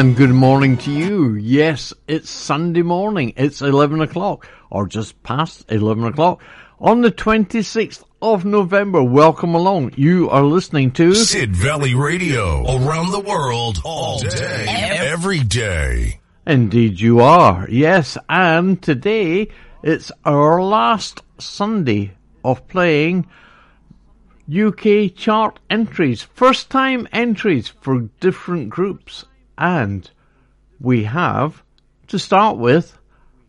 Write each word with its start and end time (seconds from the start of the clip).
And 0.00 0.16
good 0.16 0.30
morning 0.30 0.78
to 0.78 0.90
you. 0.90 1.34
Yes, 1.34 1.92
it's 2.08 2.30
Sunday 2.30 2.80
morning. 2.80 3.34
It's 3.36 3.60
11 3.60 4.00
o'clock, 4.00 4.48
or 4.70 4.86
just 4.86 5.22
past 5.22 5.70
11 5.70 6.04
o'clock, 6.04 6.42
on 6.78 7.02
the 7.02 7.10
26th 7.12 8.02
of 8.22 8.46
November. 8.46 9.02
Welcome 9.02 9.54
along. 9.54 9.92
You 9.96 10.30
are 10.30 10.42
listening 10.42 10.92
to 10.92 11.14
Sid 11.14 11.54
Valley 11.54 11.94
Radio, 11.94 12.62
around 12.78 13.10
the 13.10 13.20
world, 13.20 13.82
all 13.84 14.20
day, 14.20 14.64
every 14.66 15.40
day. 15.40 16.20
Indeed 16.46 16.98
you 16.98 17.20
are. 17.20 17.68
Yes, 17.68 18.16
and 18.26 18.80
today 18.80 19.48
it's 19.82 20.10
our 20.24 20.62
last 20.62 21.20
Sunday 21.36 22.12
of 22.42 22.66
playing 22.68 23.26
UK 24.50 25.14
chart 25.14 25.58
entries, 25.68 26.22
first 26.22 26.70
time 26.70 27.06
entries 27.12 27.68
for 27.68 28.08
different 28.18 28.70
groups. 28.70 29.26
And 29.60 30.10
we 30.80 31.04
have, 31.04 31.62
to 32.08 32.18
start 32.18 32.56
with, 32.56 32.98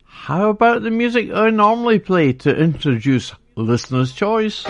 how 0.03 0.49
about 0.49 0.83
the 0.83 0.91
music 0.91 1.31
I 1.33 1.49
normally 1.51 1.99
play 1.99 2.33
to 2.33 2.53
introduce 2.53 3.33
listener's 3.55 4.11
choice? 4.11 4.65
I 4.67 4.69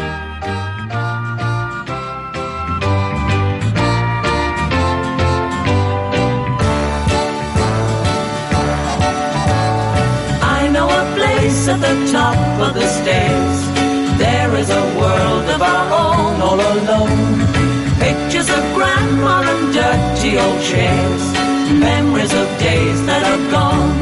know 10.72 10.86
a 10.86 11.16
place 11.16 11.68
at 11.68 11.82
the 11.82 12.12
top 12.12 12.38
of 12.68 12.76
the 12.76 12.88
stairs. 12.88 13.68
There 14.20 14.56
is 14.58 14.70
a 14.70 15.00
world 15.00 15.50
of 15.50 15.62
our 15.64 15.86
own 15.92 16.42
all 16.42 16.62
alone. 16.62 17.51
Pictures 18.42 18.58
of 18.58 18.74
grandma 18.74 19.44
and 19.46 19.72
dirty 19.72 20.36
old 20.40 20.62
chairs. 20.64 21.24
Memories 21.78 22.34
of 22.34 22.48
days 22.58 23.06
that 23.06 23.22
are 23.32 23.44
gone. 23.52 23.94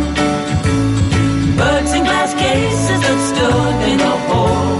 Birds 1.57 1.91
in 1.91 2.03
glass 2.05 2.33
cases 2.35 2.99
that 3.03 3.19
stood 3.31 3.79
in 3.91 3.99
a 3.99 4.15
hall. 4.31 4.79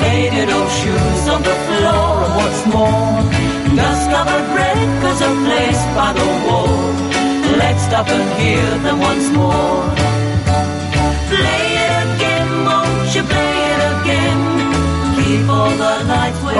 Faded 0.00 0.50
old 0.50 0.70
shoes 0.80 1.24
on 1.32 1.40
the 1.48 1.56
floor 1.64 2.12
and 2.26 2.34
what's 2.40 2.62
more. 2.76 3.20
Dust 3.74 4.04
covered 4.12 4.48
records 4.60 5.20
are 5.26 5.38
placed 5.48 5.88
by 5.96 6.12
the 6.20 6.28
wall. 6.44 6.76
Let's 7.56 7.82
stop 7.88 8.06
and 8.08 8.28
hear 8.38 8.68
them 8.84 9.00
once 9.00 9.30
more. 9.32 9.80
Play 11.30 11.69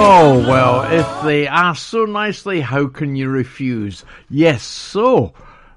Oh, 0.03 0.45
well, 0.47 0.83
if 0.91 1.23
they 1.23 1.47
ask 1.47 1.87
so 1.87 2.05
nicely, 2.05 2.61
how 2.61 2.87
can 2.87 3.15
you 3.15 3.29
refuse? 3.29 4.03
Yes, 4.29 4.63
so 4.63 5.33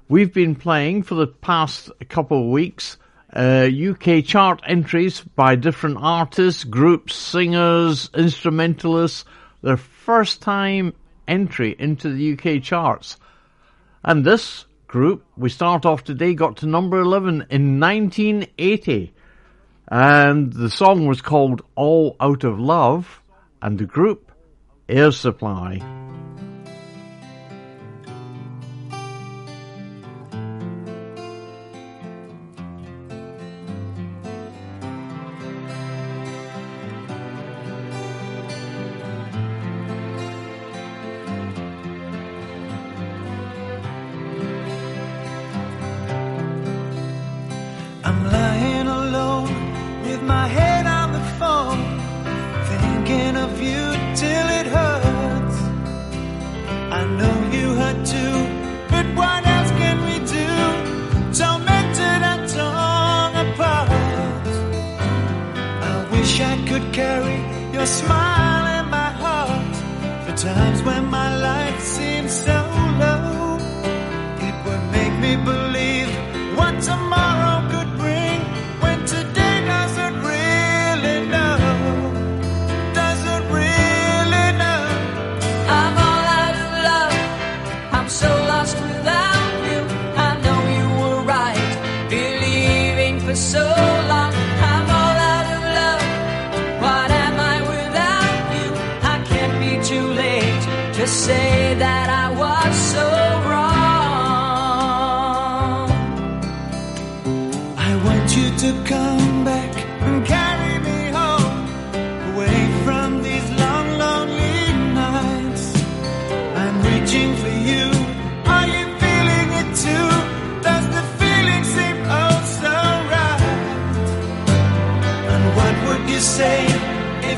we've 0.07 0.33
been 0.33 0.55
playing 0.55 1.03
for 1.03 1.15
the 1.15 1.27
past 1.27 1.91
couple 2.09 2.41
of 2.41 2.49
weeks 2.49 2.97
uh, 3.35 3.67
UK 3.69 4.23
chart 4.23 4.61
entries 4.65 5.21
by 5.21 5.55
different 5.55 5.97
artists, 5.99 6.63
groups, 6.63 7.15
singers, 7.15 8.09
instrumentalists, 8.15 9.25
their 9.61 9.77
first 9.77 10.41
time 10.41 10.93
entry 11.27 11.75
into 11.77 12.13
the 12.13 12.33
UK 12.33 12.63
charts. 12.63 13.17
And 14.03 14.23
this 14.23 14.65
group, 14.87 15.25
we 15.35 15.49
start 15.49 15.85
off 15.85 16.03
today, 16.03 16.33
got 16.33 16.57
to 16.57 16.65
number 16.65 16.99
11 16.99 17.47
in 17.49 17.79
1980. 17.79 19.13
And 19.87 20.51
the 20.51 20.69
song 20.69 21.05
was 21.05 21.21
called 21.21 21.61
All 21.75 22.15
Out 22.19 22.43
of 22.43 22.59
Love, 22.59 23.21
and 23.61 23.77
the 23.77 23.85
group, 23.85 24.31
Air 24.89 25.11
Supply. 25.11 25.79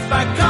If 0.07 0.13
I 0.13 0.46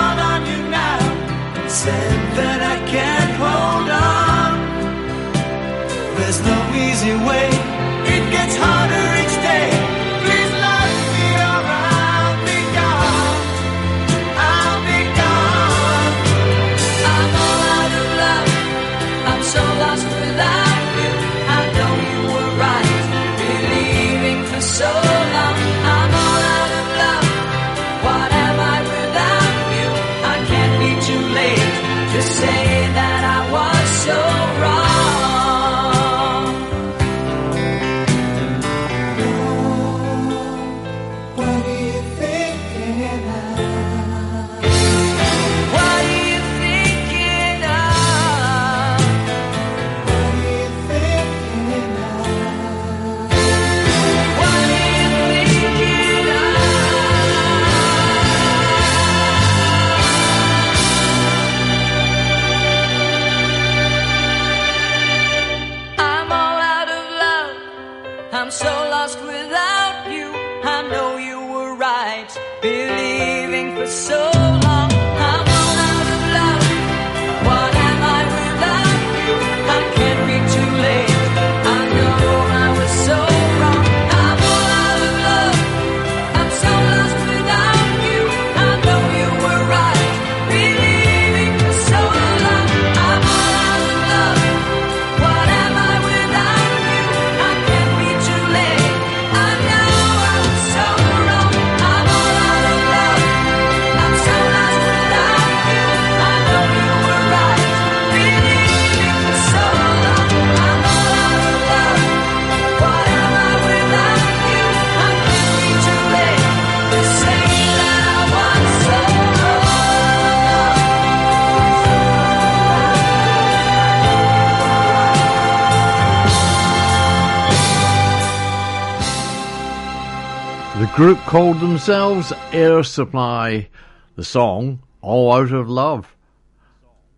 group 130.98 131.20
called 131.28 131.60
themselves 131.60 132.34
Air 132.52 132.82
Supply. 132.82 133.70
The 134.16 134.24
song, 134.24 134.80
All 135.00 135.32
Out 135.32 135.52
of 135.52 135.70
Love. 135.70 136.18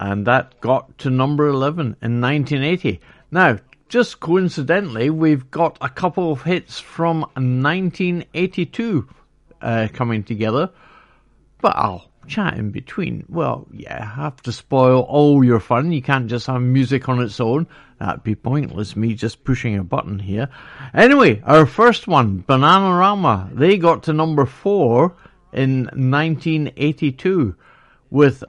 And 0.02 0.28
that 0.28 0.60
got 0.60 0.98
to 0.98 1.10
number 1.10 1.48
11 1.48 1.96
in 2.02 2.20
1980. 2.20 3.00
Now, 3.32 3.58
just 3.88 4.20
coincidentally, 4.20 5.10
we've 5.10 5.50
got 5.50 5.78
a 5.80 5.88
couple 5.88 6.30
of 6.30 6.42
hits 6.44 6.82
from 6.82 7.22
1982 7.22 9.08
uh, 9.62 9.88
coming 9.94 10.24
together. 10.26 10.72
But 11.62 11.78
I'll 11.78 12.09
chat 12.30 12.58
in 12.58 12.72
between. 12.72 13.26
Well, 13.28 13.68
yeah, 13.72 14.06
have 14.16 14.42
to 14.44 14.52
spoil 14.52 15.02
all 15.02 15.44
your 15.44 15.60
fun. 15.60 15.92
You 15.92 16.02
can't 16.02 16.28
just 16.28 16.48
have 16.48 16.62
music 16.62 17.10
on 17.10 17.22
its 17.22 17.40
own. 17.40 17.68
That'd 18.00 18.24
be 18.24 18.36
pointless, 18.36 18.96
me 18.96 19.14
just 19.14 19.44
pushing 19.44 19.78
a 19.78 19.84
button 19.84 20.20
here. 20.20 20.48
Anyway, 20.94 21.42
our 21.46 21.66
first 21.66 22.08
one, 22.08 22.44
Bananarama, 22.48 23.54
they 23.54 23.78
got 23.78 24.04
to 24.04 24.14
number 24.14 24.46
four 24.46 25.16
in 25.52 25.84
1982 25.86 27.56
with 28.10 28.44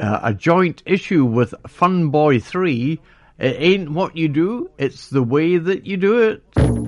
uh, 0.00 0.20
a 0.22 0.32
joint 0.32 0.82
issue 0.86 1.24
with 1.24 1.54
Fun 1.66 2.08
Boy 2.08 2.40
3. 2.40 2.98
It 3.38 3.56
ain't 3.58 3.90
what 3.90 4.16
you 4.16 4.28
do, 4.28 4.70
it's 4.78 5.10
the 5.10 5.22
way 5.22 5.58
that 5.58 5.84
you 5.84 5.96
do 5.96 6.20
it. 6.20 6.83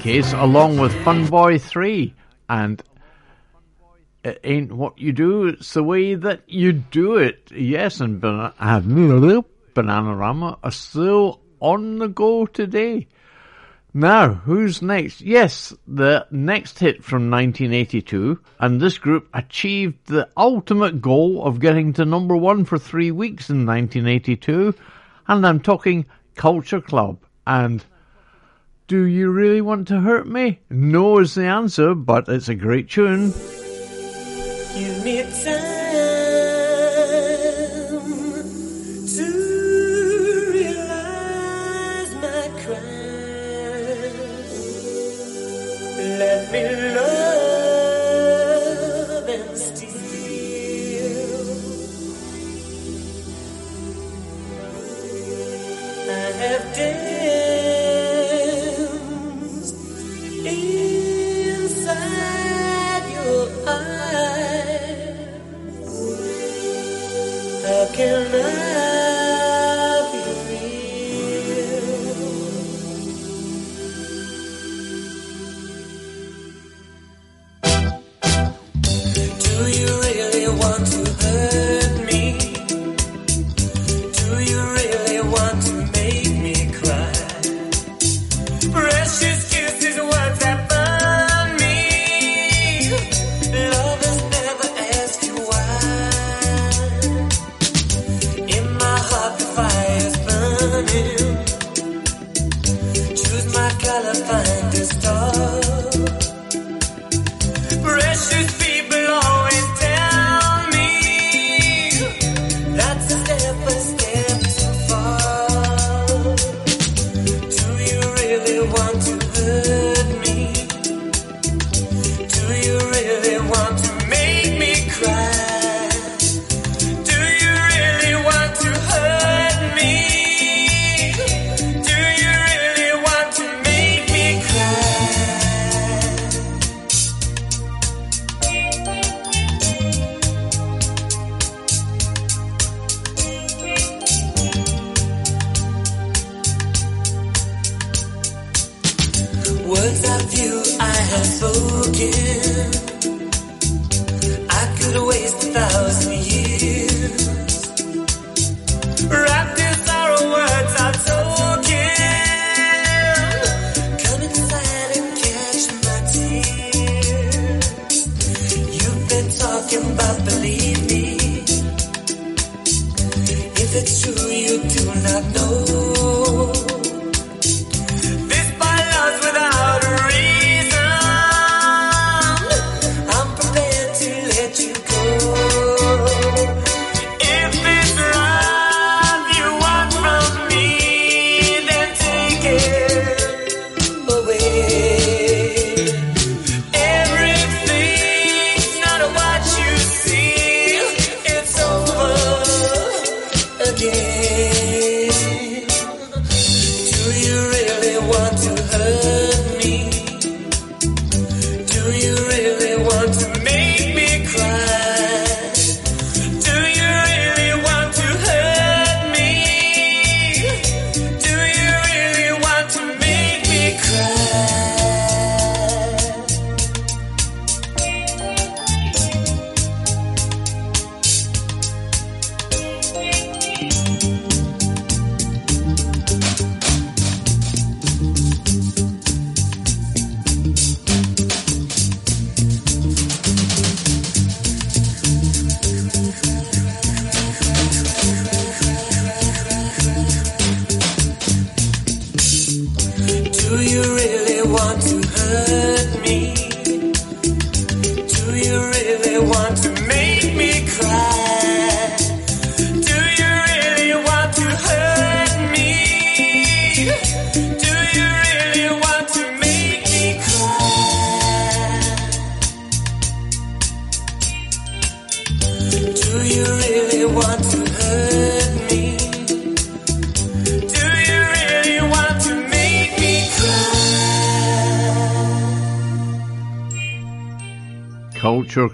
Case, 0.00 0.32
along 0.32 0.78
with 0.78 0.94
Fun 1.04 1.26
Boy 1.26 1.58
3. 1.58 2.14
And 2.48 2.82
it 4.24 4.40
ain't 4.42 4.72
what 4.72 4.98
you 4.98 5.12
do, 5.12 5.48
it's 5.48 5.74
the 5.74 5.82
way 5.82 6.14
that 6.14 6.40
you 6.46 6.72
do 6.72 7.16
it. 7.16 7.52
Yes, 7.54 8.00
and 8.00 8.18
Ban- 8.18 8.54
Bananarama 9.74 10.58
are 10.62 10.70
still 10.70 11.42
on 11.60 11.98
the 11.98 12.08
go 12.08 12.46
today. 12.46 13.06
Now, 13.92 14.32
who's 14.32 14.80
next? 14.80 15.20
Yes, 15.20 15.74
the 15.86 16.26
next 16.30 16.78
hit 16.78 17.04
from 17.04 17.30
1982, 17.30 18.40
and 18.58 18.80
this 18.80 18.96
group 18.96 19.28
achieved 19.34 20.06
the 20.06 20.30
ultimate 20.34 21.02
goal 21.02 21.44
of 21.44 21.60
getting 21.60 21.92
to 21.92 22.06
number 22.06 22.38
one 22.38 22.64
for 22.64 22.78
three 22.78 23.10
weeks 23.10 23.50
in 23.50 23.66
1982, 23.66 24.74
and 25.26 25.46
I'm 25.46 25.60
talking 25.60 26.06
Culture 26.38 26.80
Club. 26.80 27.18
And 27.46 27.84
do 28.86 29.02
you 29.02 29.30
really 29.30 29.60
want 29.60 29.86
to 29.88 30.00
hurt 30.00 30.26
me? 30.26 30.60
No 30.70 31.18
is 31.18 31.34
the 31.34 31.44
answer, 31.44 31.94
but 31.94 32.28
it's 32.28 32.48
a 32.48 32.54
great 32.54 32.88
tune. 32.88 33.34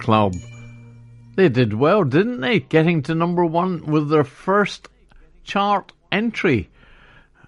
Club. 0.05 0.35
They 1.37 1.49
did 1.49 1.73
well, 1.75 2.05
didn't 2.05 2.41
they? 2.41 2.61
Getting 2.61 3.03
to 3.05 3.15
number 3.15 3.45
one 3.45 3.87
with 3.87 4.09
their 4.11 4.25
first 4.25 4.89
chart 5.43 5.93
entry. 6.13 6.69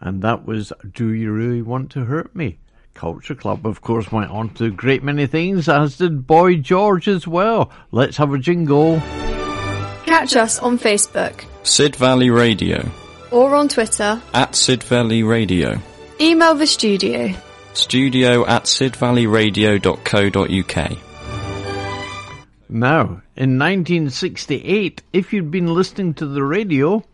And 0.01 0.23
that 0.23 0.45
was 0.47 0.73
Do 0.93 1.13
You 1.13 1.31
Really 1.33 1.63
Want 1.63 1.91
to 1.93 2.05
Hurt 2.05 2.35
Me? 2.35 2.59
Culture 2.95 3.35
Club, 3.35 3.67
of 3.67 3.83
course, 3.83 4.11
went 4.11 4.31
on 4.31 4.49
to 4.55 4.65
a 4.65 4.71
great 4.71 5.03
many 5.05 5.27
things, 5.27 5.69
as 5.69 5.99
did 5.99 6.27
Boy 6.27 6.57
George 6.57 7.07
as 7.09 7.29
well. 7.29 7.71
Let's 7.93 8.17
have 8.17 8.33
a 8.33 8.39
jingle. 8.39 9.01
Catch 10.07 10.35
us 10.37 10.59
on 10.59 10.79
Facebook 10.79 11.45
Sid 11.63 11.95
Valley 11.97 12.31
Radio. 12.31 12.89
or 13.31 13.55
on 13.55 13.69
Twitter. 13.69 14.21
At 14.33 14.55
Sid 14.57 14.83
Valley 14.85 15.23
Radio. 15.23 15.79
Email 16.21 16.55
the 16.55 16.67
studio. 16.67 17.35
Studio 17.75 18.47
at 18.47 18.65
sidvalleyradio.co.uk. 18.65 20.99
Now, 22.69 23.23
in 23.37 23.59
1968, 23.59 25.03
if 25.13 25.33
you'd 25.33 25.51
been 25.51 25.73
listening 25.73 26.15
to 26.15 26.27
the 26.27 26.43
radio, 26.43 27.05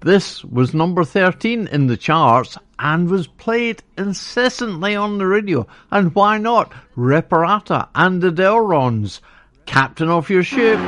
this 0.00 0.42
was 0.42 0.72
number 0.72 1.04
13 1.04 1.66
in 1.66 1.86
the 1.86 1.98
charts 1.98 2.56
and 2.78 3.10
was 3.10 3.26
played 3.26 3.82
incessantly 3.98 4.96
on 4.96 5.18
the 5.18 5.26
radio. 5.26 5.66
And 5.90 6.14
why 6.14 6.38
not? 6.38 6.72
Reparata 6.96 7.88
and 7.94 8.22
the 8.22 8.30
Delrons. 8.30 9.20
Captain 9.66 10.08
of 10.08 10.30
your 10.30 10.42
ship. 10.42 10.78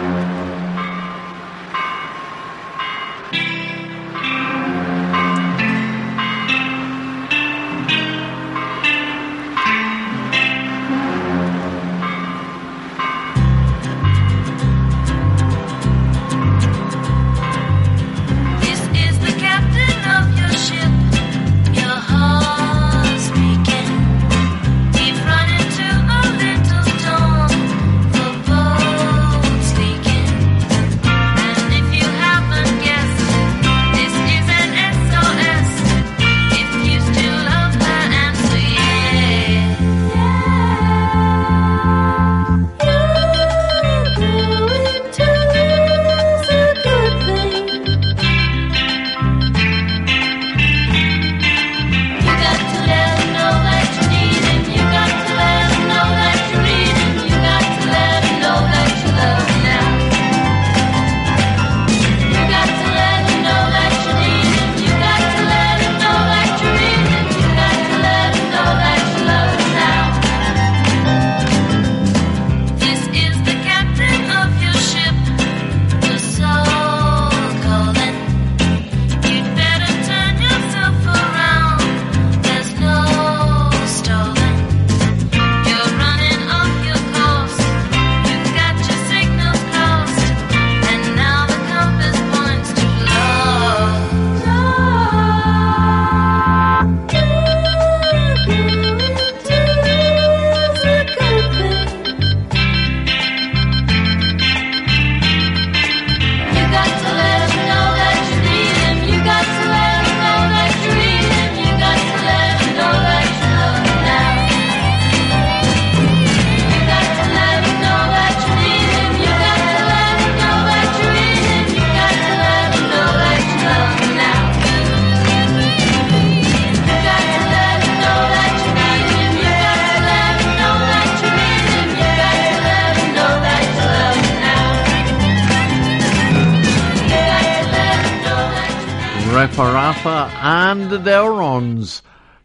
Delrons, 141.03 142.03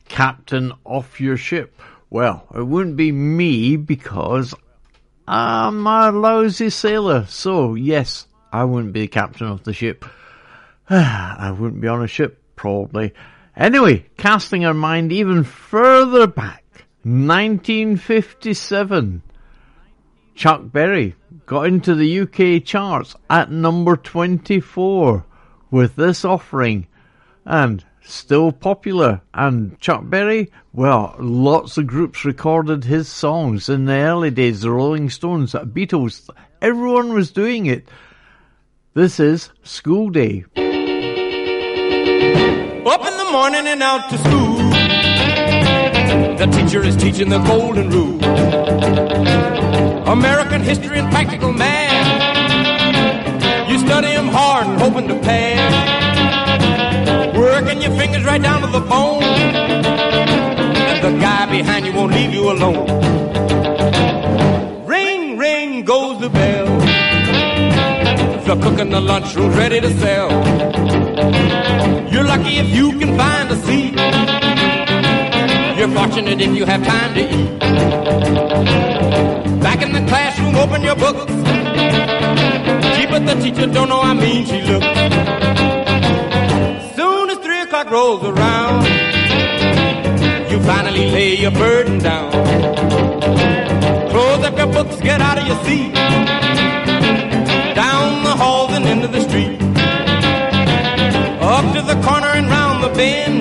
Captain 0.07 0.73
off 0.83 1.21
your 1.21 1.37
ship. 1.37 1.79
Well, 2.09 2.47
it 2.55 2.63
wouldn't 2.63 2.95
be 2.95 3.11
me 3.11 3.75
because 3.75 4.55
I'm 5.27 5.85
a 5.85 6.11
lousy 6.11 6.69
sailor. 6.69 7.25
So, 7.27 7.75
yes, 7.75 8.27
I 8.51 8.63
wouldn't 8.63 8.93
be 8.93 9.01
the 9.01 9.07
captain 9.07 9.47
of 9.47 9.63
the 9.63 9.73
ship. 9.73 10.05
I 10.89 11.51
wouldn't 11.51 11.81
be 11.81 11.87
on 11.87 12.03
a 12.03 12.07
ship, 12.07 12.41
probably. 12.55 13.13
Anyway, 13.55 14.05
casting 14.17 14.65
our 14.65 14.73
mind 14.73 15.11
even 15.11 15.43
further 15.43 16.27
back, 16.27 16.63
1957. 17.03 19.21
Chuck 20.35 20.61
Berry 20.71 21.15
got 21.45 21.65
into 21.65 21.95
the 21.95 22.21
UK 22.21 22.63
charts 22.63 23.15
at 23.29 23.51
number 23.51 23.97
24 23.97 25.25
with 25.71 25.95
this 25.95 26.23
offering 26.23 26.87
and 27.45 27.83
still 28.07 28.51
popular. 28.51 29.21
And 29.33 29.79
Chuck 29.79 30.01
Berry, 30.05 30.51
well, 30.73 31.15
lots 31.19 31.77
of 31.77 31.87
groups 31.87 32.25
recorded 32.25 32.83
his 32.83 33.07
songs 33.07 33.69
in 33.69 33.85
the 33.85 33.93
early 33.93 34.31
days, 34.31 34.61
the 34.61 34.71
Rolling 34.71 35.09
Stones, 35.09 35.51
the 35.51 35.59
Beatles, 35.59 36.29
everyone 36.61 37.13
was 37.13 37.31
doing 37.31 37.65
it. 37.65 37.87
This 38.93 39.19
is 39.19 39.51
School 39.63 40.09
Day. 40.09 40.45
Up 42.85 43.05
in 43.05 43.17
the 43.17 43.29
morning 43.31 43.67
and 43.67 43.83
out 43.83 44.09
to 44.09 44.17
school. 44.17 44.57
The 46.37 46.47
teacher 46.51 46.83
is 46.83 46.95
teaching 46.95 47.29
the 47.29 47.39
golden 47.39 47.89
rule. 47.89 48.23
American 50.07 50.61
history 50.61 50.97
and 50.99 51.11
practical 51.11 51.51
math. 51.53 51.97
You 53.69 53.77
study 53.79 54.07
study 54.07 54.13
'em 54.13 54.27
hard 54.29 54.67
and 54.67 54.81
hoping 54.81 55.07
to 55.09 55.15
pass. 55.19 55.86
Working 57.57 57.81
your 57.81 57.97
fingers 57.97 58.23
right 58.23 58.39
down 58.39 58.61
to 58.61 58.67
the 58.67 58.79
bone. 58.79 59.23
And 59.23 61.03
the 61.03 61.19
guy 61.19 61.47
behind 61.49 61.87
you 61.87 61.91
won't 61.91 62.13
leave 62.13 62.31
you 62.31 62.51
alone. 62.51 62.85
Ring, 64.85 65.39
ring 65.39 65.83
goes 65.83 66.21
the 66.21 66.29
bell. 66.29 66.67
The 68.45 68.55
cook 68.61 68.77
in 68.79 68.91
the 68.91 69.01
lunchroom's 69.01 69.55
ready 69.57 69.81
to 69.81 69.89
sell. 69.97 70.29
You're 72.11 72.25
lucky 72.25 72.57
if 72.57 72.69
you 72.69 72.91
can 72.99 73.17
find 73.17 73.49
a 73.49 73.55
seat. 73.65 73.95
You're 75.79 75.93
fortunate 75.97 76.39
if 76.39 76.55
you 76.55 76.65
have 76.65 76.85
time 76.85 77.15
to 77.15 77.21
eat. 77.21 77.59
Back 79.61 79.81
in 79.81 79.93
the 79.93 80.05
classroom, 80.07 80.55
open 80.57 80.83
your 80.83 80.95
books. 80.95 81.33
Gee, 82.95 83.07
but 83.07 83.25
the 83.25 83.33
teacher 83.41 83.65
don't 83.65 83.89
know 83.89 84.01
how 84.01 84.13
mean 84.13 84.45
she 84.45 84.66
rolls 87.97 88.23
around, 88.23 88.83
you 90.51 90.57
finally 90.71 91.05
lay 91.15 91.35
your 91.35 91.55
burden 91.63 91.97
down. 91.97 92.29
Close 94.11 94.41
up 94.47 94.55
your 94.61 94.71
books, 94.77 94.95
get 95.01 95.19
out 95.19 95.37
of 95.41 95.45
your 95.49 95.59
seat. 95.65 95.93
Down 97.83 98.07
the 98.27 98.35
halls 98.41 98.71
and 98.77 98.85
into 98.93 99.07
the 99.07 99.21
street. 99.27 99.59
Up 101.55 101.65
to 101.75 101.81
the 101.91 101.97
corner 102.07 102.31
and 102.39 102.47
round 102.57 102.83
the 102.85 102.91
bend. 102.99 103.39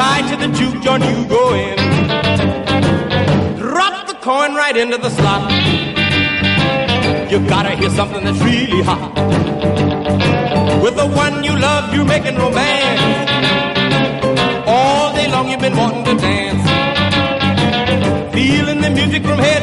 Right 0.00 0.24
to 0.30 0.36
the 0.44 0.50
juke 0.58 0.78
joint 0.82 1.04
you 1.04 1.24
go 1.36 1.44
in. 1.66 1.78
Drop 3.58 4.08
the 4.08 4.18
coin 4.28 4.56
right 4.62 4.76
into 4.76 4.98
the 4.98 5.10
slot. 5.18 5.42
You 7.30 7.38
gotta 7.54 7.76
hear 7.80 7.90
something 7.90 8.24
that's 8.24 8.42
really 8.50 8.82
hot. 8.82 9.12
With 10.82 10.98
a 10.98 11.06
one 11.06 11.41
making 12.12 12.36
romance. 12.36 13.30
All 14.66 15.14
day 15.14 15.28
long 15.34 15.48
you've 15.50 15.64
been 15.66 15.76
wanting 15.82 16.04
to 16.04 16.14
dance. 16.26 16.64
Feeling 18.34 18.80
the 18.82 18.90
music 18.90 19.22
from 19.22 19.38
head 19.38 19.61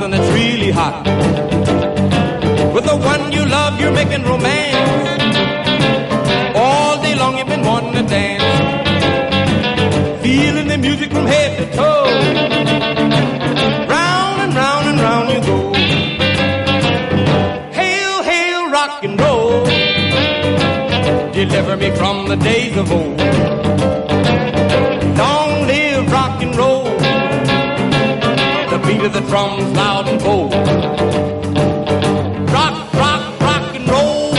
something 0.00 0.18
that's 0.18 0.32
really 0.32 0.70
hot. 0.70 1.04
With 2.74 2.84
the 2.84 2.96
one 2.96 3.32
you 3.32 3.44
love, 3.44 3.78
you're 3.80 3.92
making 3.92 4.22
romance. 4.22 5.10
All 6.56 7.02
day 7.02 7.14
long 7.16 7.36
you've 7.36 7.48
been 7.48 7.62
wanting 7.62 7.92
to 7.92 8.02
dance. 8.08 8.42
Feeling 10.22 10.68
the 10.68 10.78
music 10.78 11.10
from 11.10 11.26
head 11.26 11.50
to 11.58 11.76
toe. 11.76 12.04
Round 13.94 14.40
and 14.44 14.54
round 14.54 14.84
and 14.90 15.00
round 15.06 15.26
you 15.34 15.40
go. 15.50 15.58
Hail, 17.80 18.22
hail, 18.22 18.70
rock 18.70 19.04
and 19.04 19.20
roll. 19.20 19.64
Deliver 21.32 21.76
me 21.76 21.90
from 21.90 22.28
the 22.28 22.36
days 22.36 22.76
of 22.76 22.90
old. 22.90 23.49
The 29.08 29.20
drums 29.20 29.72
loud 29.76 30.08
and 30.08 30.20
bold. 30.22 30.52
Rock, 32.52 32.92
rock, 32.94 33.40
rock 33.40 33.74
and 33.74 33.88
roll. 33.88 34.34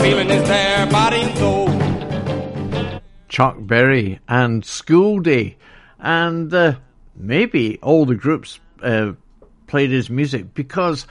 Feeling 0.00 0.30
is 0.30 0.48
there, 0.48 0.86
body 0.86 1.20
and 1.20 1.38
soul. 1.38 3.00
Chuck 3.28 3.56
Berry 3.60 4.18
and 4.28 4.64
School 4.64 5.20
Day, 5.20 5.56
and 6.00 6.52
uh, 6.52 6.74
maybe 7.14 7.78
all 7.82 8.04
the 8.04 8.16
groups 8.16 8.58
uh, 8.82 9.12
played 9.68 9.90
his 9.90 10.10
music 10.10 10.52
because 10.52 11.06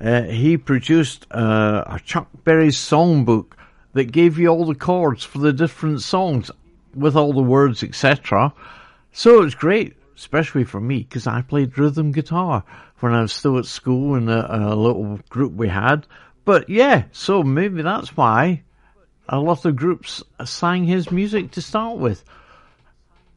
uh, 0.00 0.22
he 0.22 0.56
produced 0.56 1.26
uh, 1.32 1.82
a 1.86 2.00
Chuck 2.04 2.28
Berry 2.44 2.68
songbook 2.68 3.52
that 3.94 4.12
gave 4.12 4.38
you 4.38 4.48
all 4.48 4.64
the 4.64 4.74
chords 4.74 5.24
for 5.24 5.38
the 5.38 5.52
different 5.52 6.02
songs 6.02 6.50
with 6.94 7.16
all 7.16 7.32
the 7.32 7.42
words, 7.42 7.82
etc. 7.82 8.52
So 9.12 9.42
it's 9.42 9.54
great, 9.54 9.95
especially 10.16 10.64
for 10.64 10.80
me 10.80 10.98
because 10.98 11.26
I 11.26 11.42
played 11.42 11.78
rhythm 11.78 12.12
guitar 12.12 12.64
when 13.00 13.12
I 13.12 13.22
was 13.22 13.32
still 13.32 13.58
at 13.58 13.66
school 13.66 14.14
in 14.14 14.28
a, 14.28 14.46
a 14.50 14.74
little 14.74 15.20
group 15.28 15.52
we 15.52 15.68
had. 15.68 16.06
But 16.44 16.68
yeah, 16.68 17.04
so 17.12 17.42
maybe 17.42 17.82
that's 17.82 18.16
why 18.16 18.62
a 19.28 19.38
lot 19.38 19.64
of 19.64 19.76
groups 19.76 20.22
sang 20.44 20.84
his 20.84 21.10
music 21.10 21.50
to 21.52 21.62
start 21.62 21.98
with. 21.98 22.24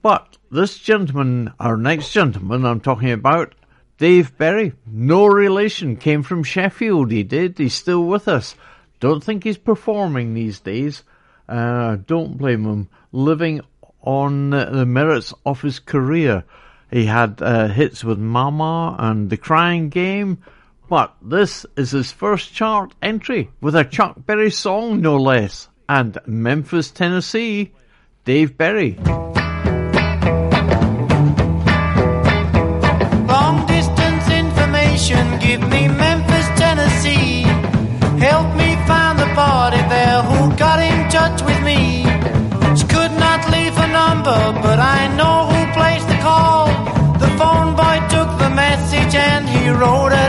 But 0.01 0.37
this 0.51 0.77
gentleman, 0.77 1.53
our 1.59 1.75
next 1.75 2.11
gentleman 2.11 2.65
I'm 2.65 2.79
talking 2.79 3.11
about, 3.11 3.55
Dave 3.97 4.37
Berry, 4.37 4.73
no 4.85 5.25
relation, 5.25 5.97
came 5.97 6.23
from 6.23 6.43
Sheffield, 6.43 7.11
he 7.11 7.23
did, 7.23 7.57
he's 7.57 7.73
still 7.73 8.05
with 8.05 8.29
us. 8.29 8.55
Don't 9.01 9.23
think 9.23 9.43
he's 9.43 9.57
performing 9.57 10.33
these 10.33 10.59
days. 10.61 11.03
Uh, 11.49 11.97
don't 12.05 12.37
blame 12.37 12.63
him. 12.63 12.89
Living 13.11 13.61
on 14.01 14.51
the 14.51 14.85
merits 14.85 15.33
of 15.45 15.61
his 15.61 15.79
career. 15.79 16.43
He 16.91 17.05
had 17.05 17.41
uh, 17.41 17.67
hits 17.67 18.03
with 18.03 18.17
Mama 18.17 18.95
and 18.97 19.29
The 19.29 19.37
Crying 19.37 19.89
Game, 19.89 20.39
but 20.89 21.15
this 21.21 21.65
is 21.75 21.91
his 21.91 22.11
first 22.11 22.53
chart 22.53 22.95
entry 23.01 23.49
with 23.61 23.75
a 23.75 23.83
Chuck 23.85 24.15
Berry 24.25 24.51
song, 24.51 25.01
no 25.01 25.17
less. 25.17 25.69
And 25.87 26.17
Memphis, 26.25 26.91
Tennessee, 26.91 27.71
Dave 28.25 28.57
Berry. 28.57 28.97
And 49.81 50.28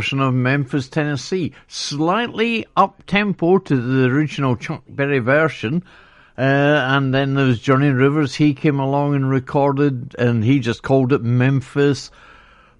version 0.00 0.20
of 0.20 0.32
Memphis, 0.32 0.88
Tennessee. 0.88 1.52
Slightly 1.68 2.66
up 2.74 3.04
tempo 3.04 3.58
to 3.58 3.76
the 3.76 4.06
original 4.06 4.56
Chuck 4.56 4.82
Berry 4.88 5.18
version. 5.18 5.84
Uh, 6.38 6.40
and 6.40 7.12
then 7.12 7.34
there 7.34 7.44
was 7.44 7.60
Johnny 7.60 7.90
Rivers. 7.90 8.34
He 8.34 8.54
came 8.54 8.80
along 8.80 9.14
and 9.14 9.28
recorded, 9.28 10.16
and 10.18 10.42
he 10.42 10.58
just 10.58 10.82
called 10.82 11.12
it 11.12 11.22
Memphis. 11.22 12.10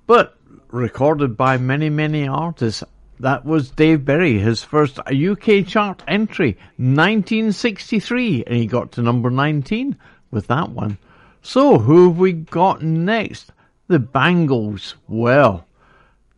But 0.07 0.35
recorded 0.71 1.37
by 1.37 1.59
many, 1.59 1.91
many 1.91 2.27
artists. 2.27 2.83
That 3.19 3.45
was 3.45 3.71
Dave 3.71 4.07
Berry, 4.07 4.39
his 4.39 4.63
first 4.63 4.99
UK 5.01 5.67
chart 5.67 6.03
entry, 6.09 6.57
1963, 6.79 8.45
and 8.47 8.57
he 8.57 8.65
got 8.65 8.93
to 8.93 9.03
number 9.03 9.29
19 9.29 9.95
with 10.31 10.47
that 10.47 10.71
one. 10.71 10.97
So, 11.43 11.77
who 11.77 12.09
have 12.09 12.19
we 12.19 12.33
got 12.33 12.81
next? 12.81 13.53
The 13.89 13.99
Bangles. 13.99 14.95
Well, 15.07 15.67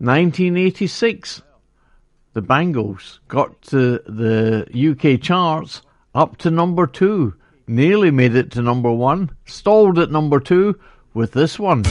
1986, 0.02 1.42
the 2.32 2.42
Bangles 2.42 3.20
got 3.28 3.62
to 3.62 4.00
the 4.04 4.66
UK 4.74 5.22
charts 5.22 5.82
up 6.12 6.36
to 6.38 6.50
number 6.50 6.88
two. 6.88 7.34
Nearly 7.68 8.10
made 8.10 8.34
it 8.34 8.50
to 8.52 8.62
number 8.62 8.90
one. 8.90 9.30
Stalled 9.44 10.00
at 10.00 10.10
number 10.10 10.40
two 10.40 10.76
with 11.14 11.30
this 11.30 11.56
one. 11.56 11.84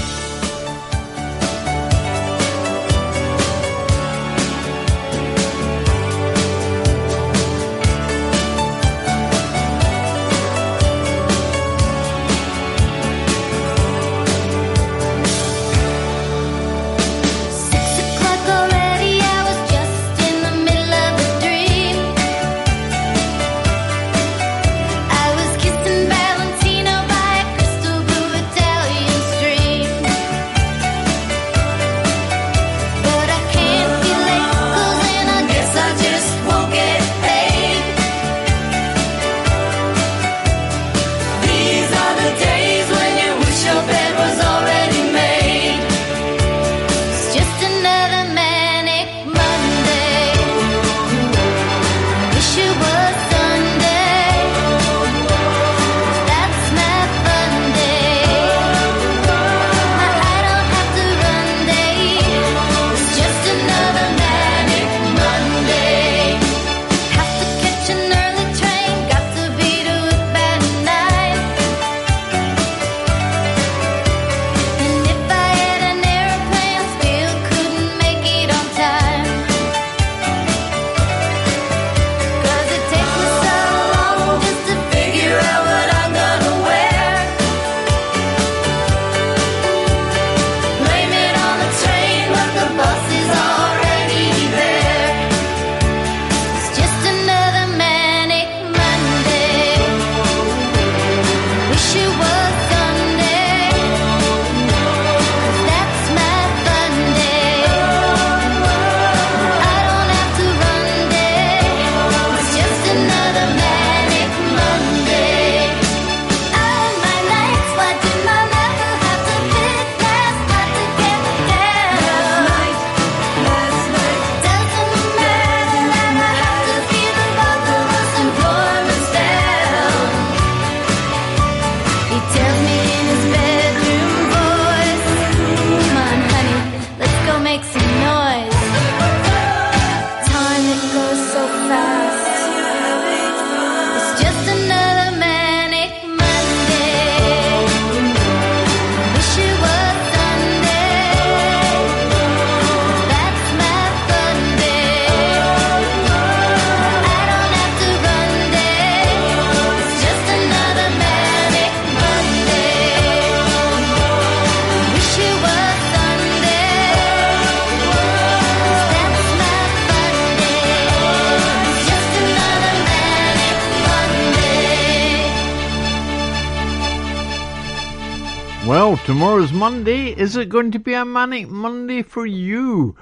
Tomorrow's 179.41 179.59
Monday. 179.59 180.11
Is 180.11 180.35
it 180.35 180.49
going 180.49 180.69
to 180.69 180.77
be 180.77 180.93
a 180.93 181.03
manic 181.03 181.49
Monday 181.49 182.03
for 182.03 182.27
you? 182.27 182.95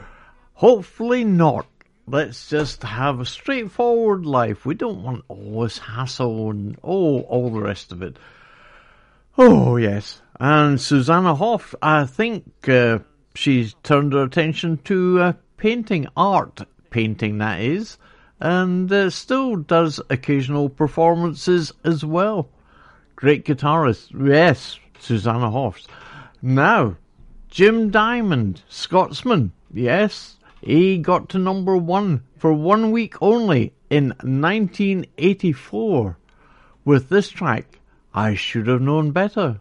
Hopefully 0.54 1.26
not. 1.26 1.68
Let's 2.08 2.48
just 2.48 2.82
have 2.84 3.20
a 3.20 3.26
straightforward 3.26 4.26
life. 4.26 4.66
We 4.66 4.74
don't 4.74 5.04
want 5.04 5.26
all 5.28 5.64
this 5.64 5.80
hassle 5.80 6.52
and 6.52 6.78
oh, 6.82 7.20
all 7.24 7.50
the 7.50 7.60
rest 7.60 7.92
of 7.92 8.02
it. 8.02 8.16
Oh, 9.38 9.76
yes. 9.76 10.22
And 10.40 10.80
Susanna 10.80 11.36
Hoff, 11.36 11.76
I 11.82 12.06
think 12.06 12.70
uh, 12.70 13.00
she's 13.36 13.76
turned 13.84 14.14
her 14.14 14.24
attention 14.24 14.78
to 14.86 15.20
uh, 15.20 15.34
painting, 15.58 16.08
art 16.16 16.62
painting, 16.90 17.40
that 17.40 17.60
is, 17.60 17.98
and 18.40 18.90
uh, 18.94 19.10
still 19.10 19.58
does 19.58 20.00
occasional 20.10 20.70
performances 20.70 21.74
as 21.84 22.06
well. 22.06 22.48
Great 23.18 23.44
guitarist. 23.44 24.12
Yes, 24.26 24.80
Susanna 25.00 25.52
Hoffs. 25.52 25.86
Now, 26.42 26.96
Jim 27.50 27.90
Diamond, 27.90 28.62
Scotsman. 28.70 29.52
Yes, 29.74 30.38
he 30.62 30.98
got 30.98 31.28
to 31.30 31.38
number 31.38 31.76
one 31.76 32.24
for 32.38 32.54
one 32.54 32.92
week 32.92 33.16
only 33.22 33.74
in 33.90 34.10
1984 34.22 36.18
with 36.86 37.10
this 37.10 37.30
track, 37.30 37.80
I 38.14 38.36
Should 38.36 38.68
Have 38.68 38.82
Known 38.82 39.12
Better. 39.12 39.60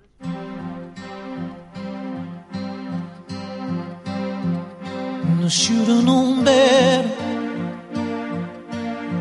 I 5.40 5.48
should 5.50 5.88
have 5.88 6.04
known 6.04 6.44
better 6.44 7.08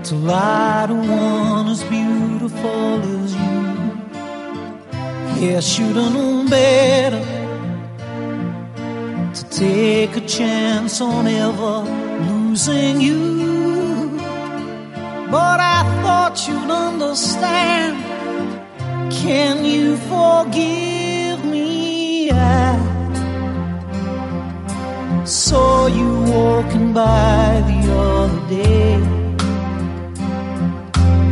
to 0.04 0.16
lie 0.16 0.86
to 0.88 0.94
one 0.94 1.70
as 1.70 1.84
beautiful 1.86 3.02
as 3.02 3.34
you. 3.34 3.50
Yeah, 5.48 5.58
I 5.58 5.60
should 5.62 5.96
have 5.96 6.14
known 6.14 6.50
better 6.50 7.37
to 9.38 9.50
take 9.50 10.16
a 10.18 10.22
chance 10.22 11.00
on 11.00 11.28
ever 11.28 11.82
losing 12.28 13.00
you. 13.00 14.18
But 15.30 15.60
I 15.60 15.84
thought 16.02 16.48
you'd 16.48 16.72
understand. 16.72 17.98
Can 19.12 19.64
you 19.64 19.98
forgive 20.12 21.46
me? 21.46 22.32
I 22.32 22.80
saw 25.24 25.86
you 25.86 26.24
walking 26.34 26.94
by 26.94 27.62
the 27.70 27.80
other 27.94 28.50
day. 28.50 28.96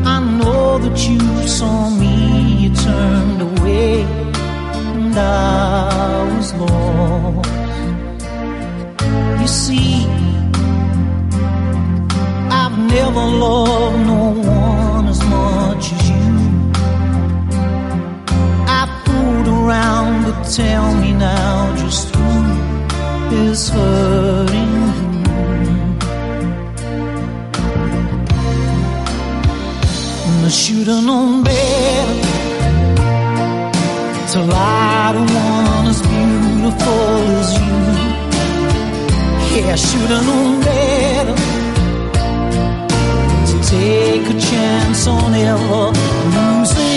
I 0.06 0.20
know 0.40 0.78
that 0.78 0.98
you 1.10 1.48
saw 1.48 1.90
me, 1.90 2.66
you 2.66 2.76
turned 2.76 3.42
away, 3.42 4.04
and 4.04 5.18
I 5.18 6.36
was 6.38 6.54
lost. 6.54 7.65
You 9.46 9.50
see, 9.50 9.98
I've 12.60 12.78
never 12.96 13.26
loved 13.44 14.00
no 14.08 14.34
one 14.42 15.08
as 15.08 15.22
much 15.24 15.94
as 15.94 16.10
you. 16.10 16.32
I 18.80 18.82
fooled 19.06 19.48
around, 19.48 20.24
but 20.26 20.42
tell 20.46 20.96
me 20.96 21.12
now 21.14 21.76
just 21.76 22.16
who 22.16 22.30
is 23.50 23.70
hurting 23.70 24.74
who. 24.96 25.12
I 30.44 30.50
should've 30.50 31.04
known 31.06 31.44
better 31.44 32.20
till 34.32 34.52
I'd 34.52 35.16
one 35.18 35.88
as 35.94 36.02
beautiful 36.02 37.20
as 37.42 37.54
you. 37.60 37.85
I 39.68 39.76
should've 39.76 40.26
known 40.26 40.62
better 40.62 41.36
to 43.50 43.56
take 43.70 44.26
a 44.36 44.40
chance 44.40 45.08
on 45.08 45.34
ever 45.34 45.92
losing 46.36 46.95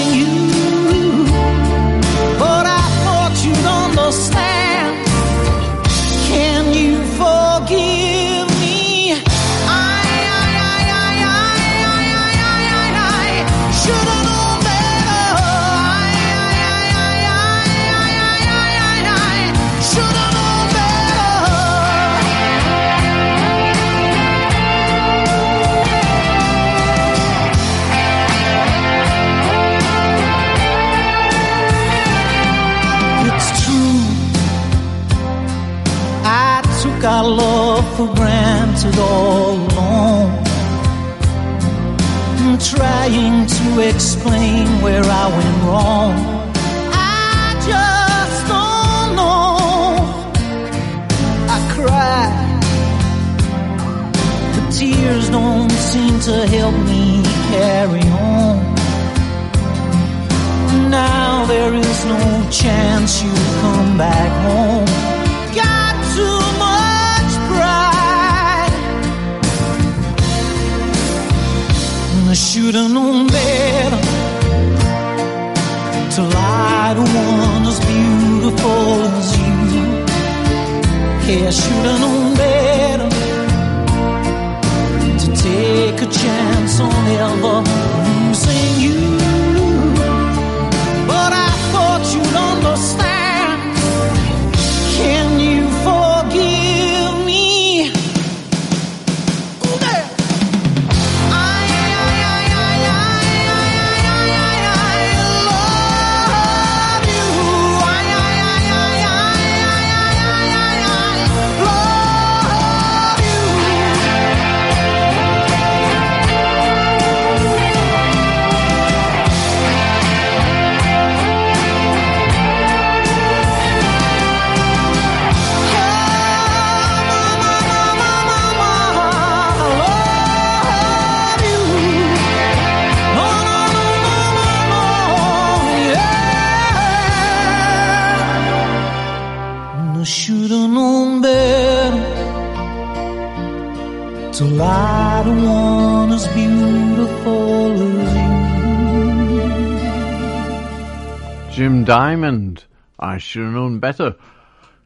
Diamond. 151.88 152.64
I 152.98 153.16
should 153.16 153.44
have 153.44 153.54
known 153.54 153.78
better. 153.78 154.16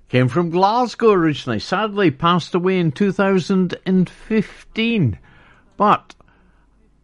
Came 0.08 0.28
from 0.28 0.50
Glasgow 0.50 1.10
originally. 1.10 1.58
Sadly, 1.58 2.12
passed 2.12 2.54
away 2.54 2.78
in 2.78 2.92
2015. 2.92 5.18
But 5.76 6.14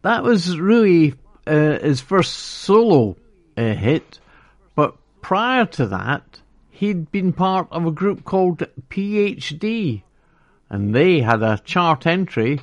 that 0.01 0.23
was 0.23 0.57
really 0.57 1.15
uh, 1.45 1.79
his 1.79 1.99
first 1.99 2.33
solo 2.33 3.17
uh, 3.57 3.73
hit. 3.73 4.21
But 4.73 4.95
prior 5.21 5.65
to 5.65 5.87
that, 5.87 6.39
he'd 6.69 7.11
been 7.11 7.33
part 7.33 7.67
of 7.69 7.85
a 7.85 7.91
group 7.91 8.23
called 8.23 8.63
PhD. 8.89 10.03
And 10.69 10.95
they 10.95 11.19
had 11.19 11.43
a 11.43 11.61
chart 11.65 12.07
entry 12.07 12.61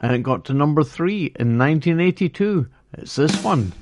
and 0.00 0.12
it 0.12 0.22
got 0.22 0.46
to 0.46 0.54
number 0.54 0.84
three 0.84 1.26
in 1.38 1.58
1982. 1.58 2.66
It's 2.94 3.16
this 3.16 3.44
one. 3.44 3.74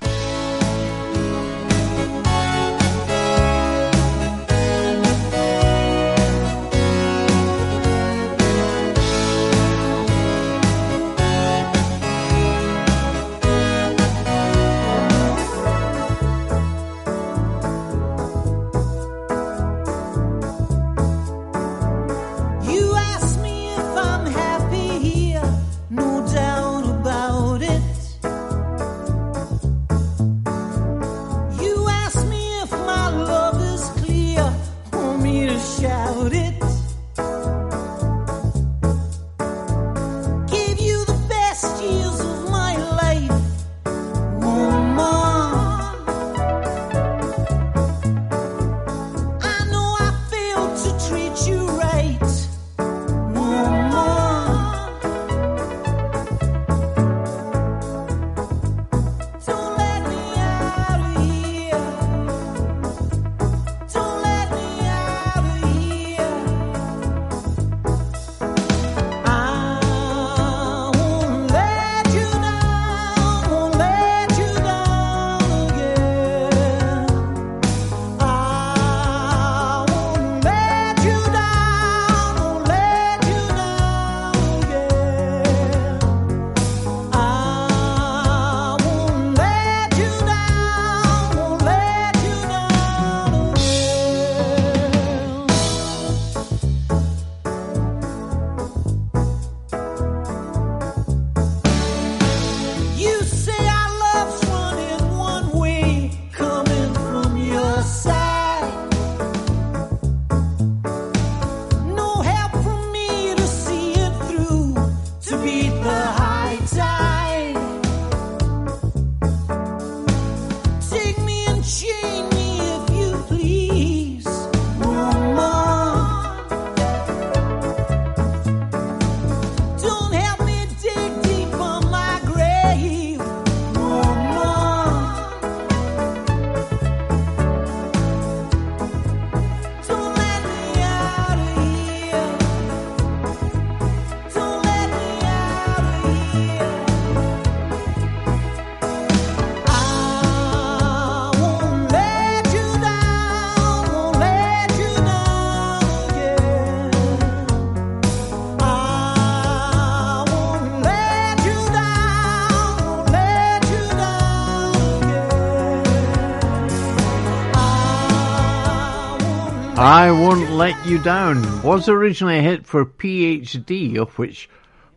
I 169.83 170.13
Won't 170.13 170.53
Let 170.53 170.87
You 170.87 171.03
Down 171.03 171.61
was 171.65 171.89
originally 171.89 172.39
a 172.39 172.43
hit 172.43 172.67
for 172.67 172.87
PhD, 172.87 173.99
of 173.99 174.17
which 174.17 174.49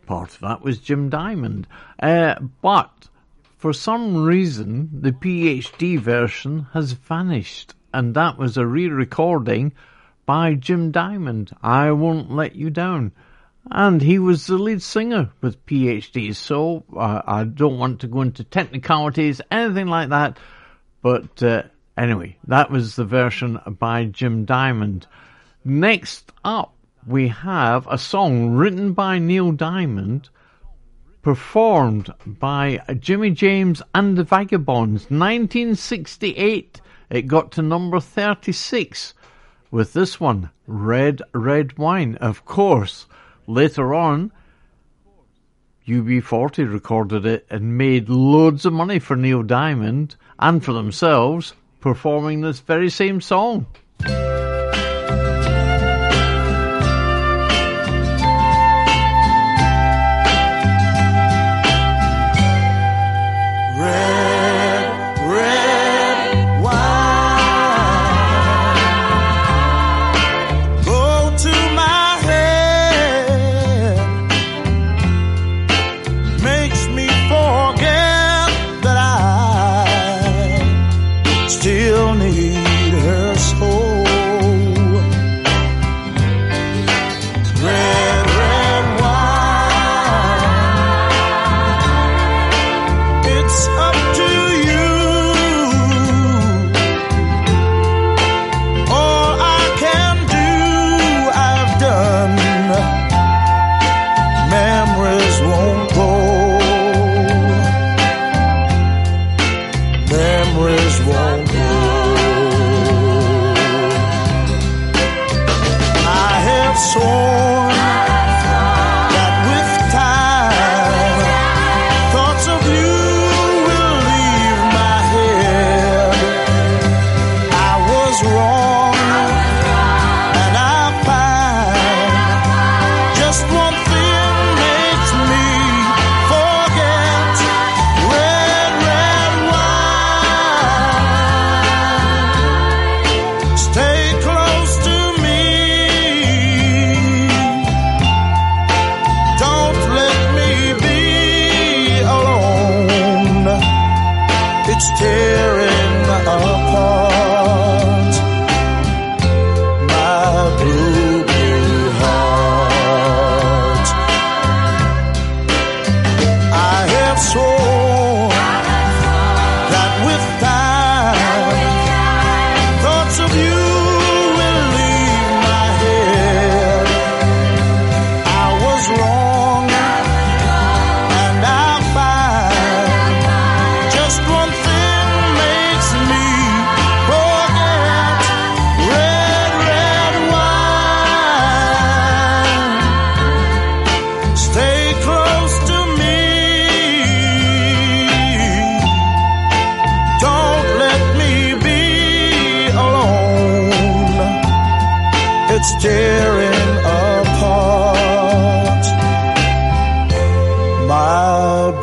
part 0.06 0.32
of 0.34 0.40
that 0.42 0.62
was 0.62 0.78
Jim 0.78 1.08
Diamond. 1.08 1.66
Uh, 2.00 2.36
but 2.62 3.08
for 3.58 3.72
some 3.72 4.22
reason, 4.22 4.88
the 4.92 5.10
PhD 5.10 5.98
version 5.98 6.68
has 6.72 6.92
vanished, 6.92 7.74
and 7.92 8.14
that 8.14 8.38
was 8.38 8.56
a 8.56 8.64
re 8.64 8.86
recording 8.86 9.72
by 10.24 10.54
Jim 10.54 10.92
Diamond. 10.92 11.50
I 11.64 11.90
Won't 11.90 12.30
Let 12.30 12.54
You 12.54 12.70
Down. 12.70 13.10
And 13.68 14.00
he 14.00 14.20
was 14.20 14.46
the 14.46 14.56
lead 14.56 14.82
singer 14.82 15.30
with 15.40 15.66
PhD, 15.66 16.32
so 16.32 16.84
uh, 16.96 17.22
I 17.26 17.42
don't 17.42 17.80
want 17.80 18.02
to 18.02 18.06
go 18.06 18.22
into 18.22 18.44
technicalities, 18.44 19.40
anything 19.50 19.88
like 19.88 20.10
that. 20.10 20.38
But 21.02 21.42
uh, 21.42 21.62
anyway, 21.96 22.36
that 22.46 22.70
was 22.70 22.96
the 22.96 23.04
version 23.04 23.58
by 23.78 24.04
Jim 24.04 24.44
Diamond. 24.44 25.06
Next 25.64 26.32
up, 26.44 26.74
we 27.06 27.28
have 27.28 27.86
a 27.88 27.98
song 27.98 28.50
written 28.50 28.92
by 28.92 29.18
Neil 29.18 29.52
Diamond, 29.52 30.28
performed 31.22 32.12
by 32.24 32.80
Jimmy 32.98 33.30
James 33.30 33.82
and 33.94 34.16
the 34.16 34.24
Vagabonds. 34.24 35.02
1968, 35.04 36.80
it 37.10 37.22
got 37.22 37.52
to 37.52 37.62
number 37.62 38.00
36 38.00 39.14
with 39.70 39.92
this 39.92 40.20
one, 40.20 40.50
Red 40.66 41.22
Red 41.32 41.78
Wine. 41.78 42.16
Of 42.16 42.44
course, 42.44 43.06
later 43.46 43.94
on, 43.94 44.32
UB40 45.86 46.72
recorded 46.72 47.24
it 47.26 47.46
and 47.50 47.78
made 47.78 48.08
loads 48.08 48.66
of 48.66 48.72
money 48.72 48.98
for 48.98 49.14
Neil 49.14 49.42
Diamond 49.42 50.16
and 50.38 50.64
for 50.64 50.72
themselves 50.72 51.54
performing 51.86 52.40
this 52.40 52.58
very 52.58 52.90
same 52.90 53.20
song. 53.20 53.64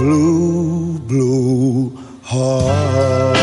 Blue, 0.03 0.99
blue 0.99 1.97
heart. 2.23 3.37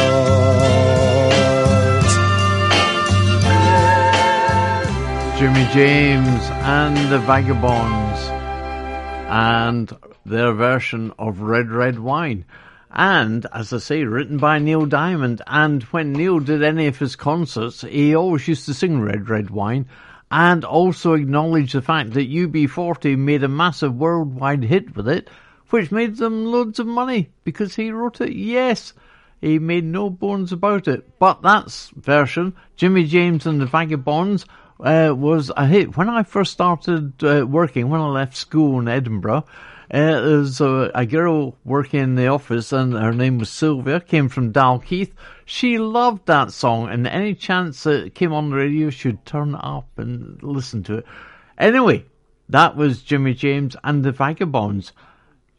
Jimmy 5.39 5.67
James 5.73 6.43
and 6.51 7.11
the 7.11 7.19
Vagabonds 7.21 8.21
and 9.31 9.91
their 10.27 10.53
version 10.53 11.15
of 11.19 11.41
Red 11.41 11.71
Red 11.71 11.99
Wine. 11.99 12.45
And, 12.91 13.47
as 13.55 13.73
I 13.73 13.79
say, 13.79 14.05
written 14.05 14.37
by 14.37 14.59
Neil 14.59 14.85
Diamond. 14.85 15.41
And 15.47 15.83
when 15.85 16.13
Neil 16.13 16.41
did 16.41 16.63
any 16.63 16.89
of 16.89 16.99
his 16.99 17.17
concerts, 17.17 17.81
he 17.81 18.15
always 18.15 18.47
used 18.47 18.67
to 18.67 18.75
sing 18.75 19.01
Red 19.01 19.31
Red 19.31 19.49
Wine 19.49 19.87
and 20.31 20.67
also 20.67 21.15
acknowledge 21.15 21.73
the 21.73 21.81
fact 21.81 22.13
that 22.13 22.31
UB40 22.31 23.17
made 23.17 23.45
a 23.45 23.49
massive 23.49 23.95
worldwide 23.95 24.63
hit 24.63 24.95
with 24.95 25.09
it, 25.09 25.31
which 25.71 25.91
made 25.91 26.17
them 26.17 26.47
loads 26.47 26.79
of 26.79 26.87
money 26.87 27.31
because 27.45 27.75
he 27.77 27.91
wrote 27.91 28.21
it. 28.21 28.33
Yes, 28.33 28.93
he 29.41 29.59
made 29.59 29.85
no 29.85 30.11
bones 30.11 30.53
about 30.53 30.89
it. 30.89 31.19
But 31.19 31.43
that 31.43 31.71
version, 31.97 32.55
Jimmy 32.77 33.05
James 33.05 33.47
and 33.47 33.61
the 33.61 33.67
Vagabonds, 33.67 34.45
uh, 34.81 35.15
was 35.17 35.51
a 35.57 35.67
hit. 35.67 35.97
When 35.97 36.09
I 36.09 36.23
first 36.23 36.53
started 36.53 37.23
uh, 37.23 37.47
working, 37.47 37.89
when 37.89 38.01
I 38.01 38.09
left 38.09 38.37
school 38.37 38.79
in 38.81 38.89
Edinburgh, 38.89 39.45
uh, 39.93 40.21
there 40.21 40.39
was 40.39 40.61
a, 40.61 40.91
a 40.95 41.05
girl 41.05 41.57
working 41.65 42.01
in 42.01 42.15
the 42.15 42.29
office 42.29 42.73
and 42.73 42.93
her 42.93 43.13
name 43.13 43.39
was 43.39 43.51
Sylvia, 43.51 44.01
came 44.01 44.29
from 44.29 44.53
Dalkeith. 44.53 45.13
She 45.45 45.79
loved 45.79 46.27
that 46.27 46.53
song 46.53 46.89
and 46.89 47.07
any 47.07 47.35
chance 47.35 47.83
that 47.83 48.07
it 48.07 48.15
came 48.15 48.33
on 48.33 48.51
the 48.51 48.57
radio, 48.57 48.91
she'd 48.91 49.25
turn 49.27 49.55
up 49.57 49.89
and 49.99 50.41
listen 50.43 50.83
to 50.85 50.99
it. 50.99 51.07
Anyway, 51.59 52.05
that 52.49 52.77
was 52.77 53.03
Jimmy 53.03 53.35
James 53.35 53.77
and 53.83 54.05
the 54.05 54.13
Vagabonds. 54.13 54.93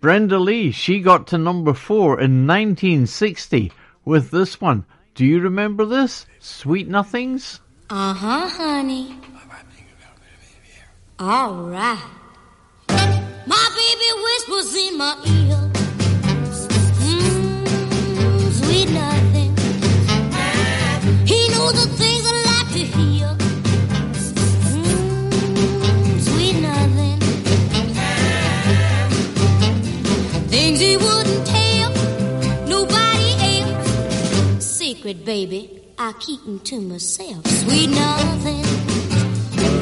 Brenda 0.02 0.40
Lee, 0.40 0.72
she 0.72 1.00
got 1.00 1.28
to 1.28 1.38
number 1.38 1.76
four 1.76 2.20
in 2.20 2.48
1960 2.48 3.72
with 4.04 4.32
this 4.32 4.60
one. 4.60 4.84
Do 5.14 5.24
you 5.24 5.40
remember 5.40 5.86
this? 5.86 6.26
Sweet 6.40 6.88
Nothings? 6.88 7.60
Uh 7.88 8.12
huh, 8.16 8.50
honey. 8.50 9.16
All 11.20 11.54
right. 11.54 12.02
My 13.46 13.70
baby 13.78 14.12
whispers 14.24 14.76
in 14.76 14.98
my 14.98 15.14
ear. 15.24 15.72
Mm, 16.98 18.52
sweet 18.54 18.90
nothing. 18.90 19.21
She 30.82 30.98
wouldn't 30.98 31.46
tell 31.46 31.92
nobody 32.66 33.32
else. 33.54 34.66
Secret, 34.66 35.24
baby, 35.24 35.80
I 36.00 36.12
keep 36.14 36.44
them 36.44 36.60
to 36.62 36.82
myself. 36.82 37.46
Sweet 37.46 37.92
nothing. 37.92 38.64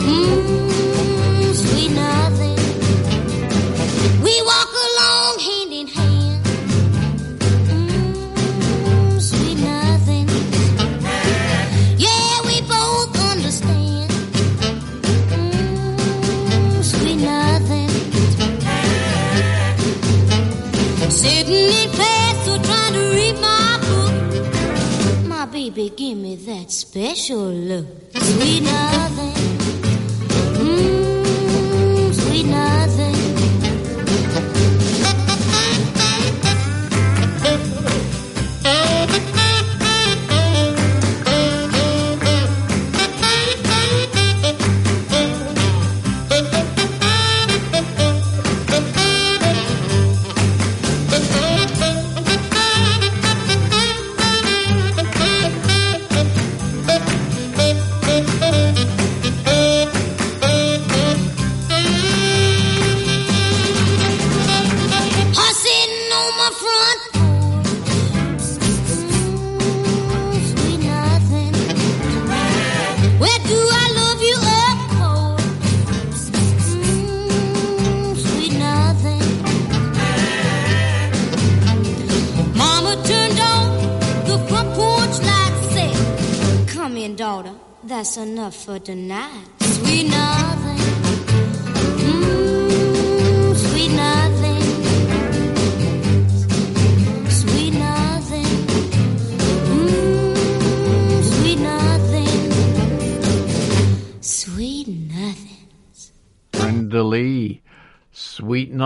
Mmm, 0.04 1.54
sweet 1.56 1.92
nothing. 1.92 2.58
We 4.22 4.42
walk 4.42 4.69
Sitting 21.20 21.68
in 21.82 21.90
class 21.92 22.48
or 22.48 22.60
trying 22.64 22.94
to 22.94 23.04
read 23.14 23.36
my 23.42 23.78
book. 23.90 25.28
My 25.28 25.46
baby, 25.46 25.90
give 25.90 26.18
me 26.18 26.38
that 26.48 26.72
special 26.72 27.48
look. 27.52 27.86
Sweet 28.14 28.64
nothing. 28.64 29.36
Mmm, 30.64 32.14
sweet 32.14 32.46
nothing. 32.46 33.39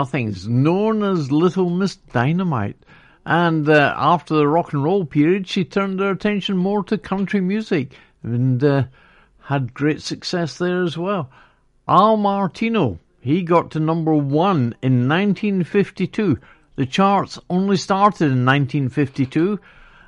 Nothings, 0.04 0.50
known 0.50 1.02
as 1.02 1.32
Little 1.32 1.70
Miss 1.70 1.96
Dynamite. 1.96 2.76
And 3.26 3.70
uh, 3.70 3.94
after 3.96 4.36
the 4.36 4.50
rock 4.50 4.74
and 4.74 4.84
roll 4.84 5.06
period, 5.06 5.48
she 5.48 5.64
turned 5.64 6.02
her 6.02 6.12
attention 6.12 6.58
more 6.58 6.84
to 6.84 6.98
country 6.98 7.40
music 7.40 7.94
and 8.22 8.62
uh, 8.62 8.84
had 9.40 9.74
great 9.74 10.02
success 10.02 10.58
there 10.58 10.84
as 10.84 10.98
well. 10.98 11.30
Al 11.88 12.18
Martino, 12.18 13.00
he 13.22 13.44
got 13.44 13.72
to 13.72 13.80
number 13.80 14.14
one 14.14 14.76
in 14.82 15.08
1952. 15.08 16.38
The 16.76 16.86
charts 16.86 17.40
only 17.50 17.78
started 17.78 18.26
in 18.26 18.44
1952, 18.46 19.58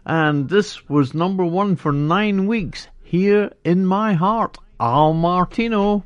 and 0.06 0.50
this 0.50 0.90
was 0.90 1.14
number 1.14 1.46
one 1.46 1.78
for 1.78 1.94
nine 1.94 2.48
weeks 2.48 2.90
here 3.02 3.54
in 3.64 3.86
my 3.86 4.12
heart. 4.12 4.58
Al 4.78 5.14
Martino. 5.14 6.04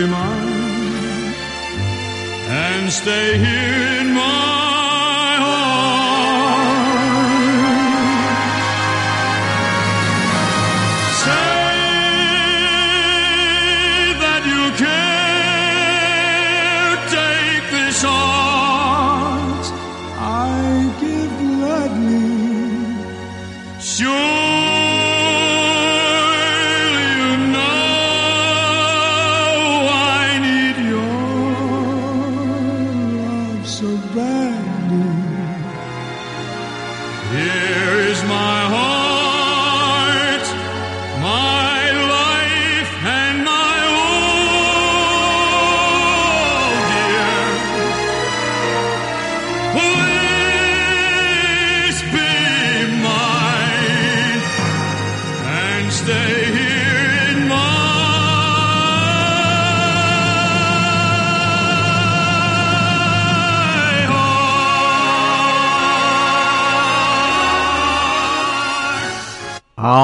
Be 0.00 0.06
mine 0.06 1.34
and 2.48 2.90
stay 2.90 3.36
here 3.36 4.00
in 4.00 4.14
my 4.14 4.59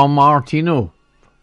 Martino. 0.09 0.93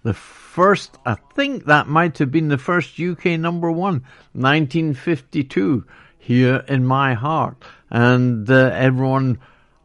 The 0.04 0.14
first, 0.14 0.98
I 1.06 1.16
think 1.36 1.66
that 1.66 1.88
might 1.88 2.18
have 2.18 2.32
been 2.32 2.50
the 2.50 2.58
first 2.58 3.00
UK 3.00 3.40
number 3.40 3.72
one, 3.72 4.04
1952, 4.34 5.86
here 6.18 6.64
in 6.68 6.86
my 6.86 7.14
heart. 7.14 7.58
And 7.90 8.50
uh, 8.50 8.72
everyone, 8.74 9.40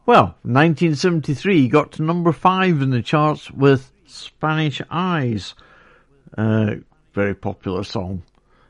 well, 0.05 0.35
1973 0.43 1.61
he 1.61 1.67
got 1.67 1.93
to 1.93 2.03
number 2.03 2.31
five 2.31 2.81
in 2.81 2.89
the 2.89 3.01
charts 3.01 3.49
with 3.51 3.91
Spanish 4.05 4.81
Eyes. 4.89 5.53
Uh, 6.37 6.75
very 7.13 7.35
popular 7.35 7.83
song. 7.83 8.23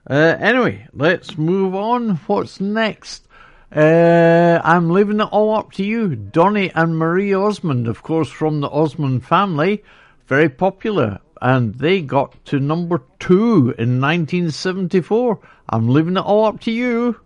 Uh, 0.10 0.36
anyway, 0.39 0.88
let's 0.93 1.38
move 1.38 1.76
on. 1.76 2.16
What's 2.28 2.60
next? 2.60 3.28
Uh, 3.72 4.59
I'm 4.63 4.89
leaving 4.89 5.20
it 5.20 5.30
all 5.32 5.55
up 5.55 5.72
to 5.74 5.84
you. 5.84 6.15
Donny 6.15 6.72
and 6.74 6.97
Marie 6.97 7.34
Osmond, 7.34 7.88
of 7.88 8.01
course, 8.01 8.30
from 8.30 8.61
the 8.61 8.70
Osmond 8.70 9.26
family, 9.26 9.84
very 10.28 10.49
popular, 10.49 11.20
and 11.41 11.76
they 11.76 12.01
got 12.01 12.43
to 12.45 12.59
number 12.59 13.03
two 13.20 13.76
in 13.78 14.01
1974. 14.01 15.39
I'm 15.70 15.88
leaving 15.88 16.17
it 16.17 16.22
all 16.22 16.45
up 16.45 16.59
to 16.61 16.72
you. 16.72 17.20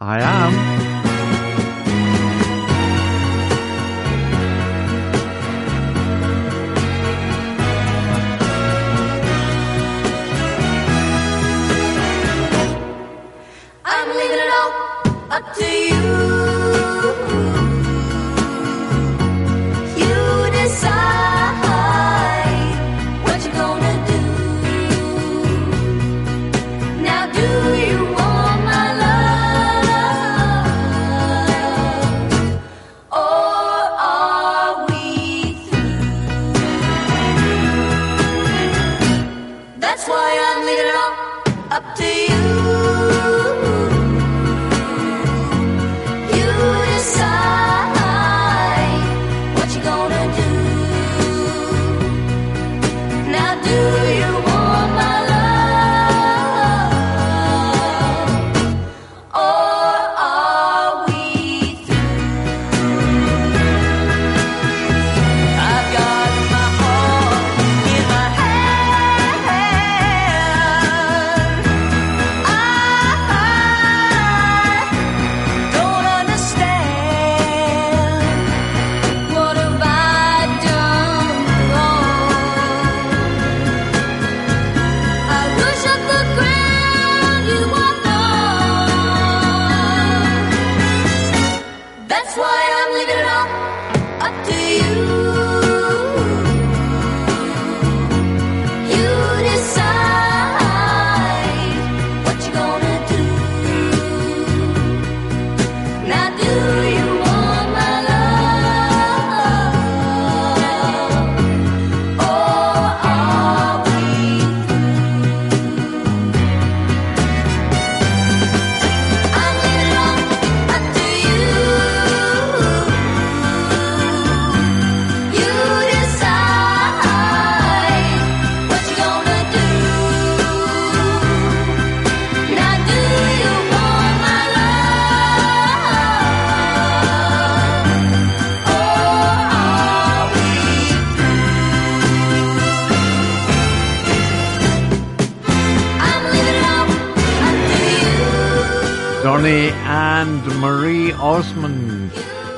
I 0.00 0.20
am. 0.22 0.97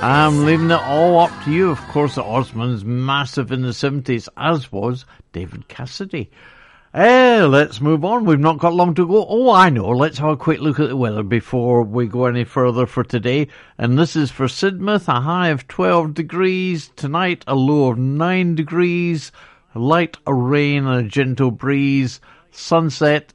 I'm 0.03 0.47
leaving 0.47 0.71
it 0.71 0.81
all 0.81 1.19
up 1.19 1.45
to 1.45 1.51
you. 1.51 1.71
Of 1.71 1.79
course, 1.89 2.15
the 2.15 2.23
Osmonds 2.23 2.85
massive 2.85 3.53
in 3.53 3.61
the 3.61 3.69
70s, 3.69 4.31
as 4.35 4.73
was 4.73 5.05
David 5.33 5.69
Cassidy. 5.69 6.31
Eh, 6.95 7.45
let's 7.45 7.83
move 7.83 8.03
on. 8.03 8.25
We've 8.25 8.41
not 8.41 8.59
got 8.59 8.73
long 8.73 8.95
to 8.95 9.07
go. 9.07 9.27
Oh, 9.29 9.51
I 9.53 9.69
know. 9.69 9.91
Let's 9.91 10.17
have 10.17 10.31
a 10.31 10.37
quick 10.39 10.61
look 10.61 10.81
at 10.81 10.89
the 10.89 10.97
weather 10.97 11.23
before 11.23 11.83
we 11.83 12.07
go 12.07 12.25
any 12.25 12.45
further 12.45 12.87
for 12.87 13.05
today. 13.05 13.49
And 13.77 13.99
this 13.99 14.17
is 14.17 14.31
for 14.31 14.47
Sidmouth, 14.47 15.07
a 15.07 15.21
high 15.21 15.49
of 15.49 15.69
12 15.69 16.15
degrees. 16.15 16.91
Tonight, 16.97 17.45
a 17.47 17.55
low 17.55 17.91
of 17.91 17.99
9 17.99 18.55
degrees. 18.55 19.33
Light 19.75 20.17
rain 20.27 20.87
and 20.87 21.07
a 21.07 21.09
gentle 21.11 21.51
breeze. 21.51 22.23
Sunset, 22.51 23.35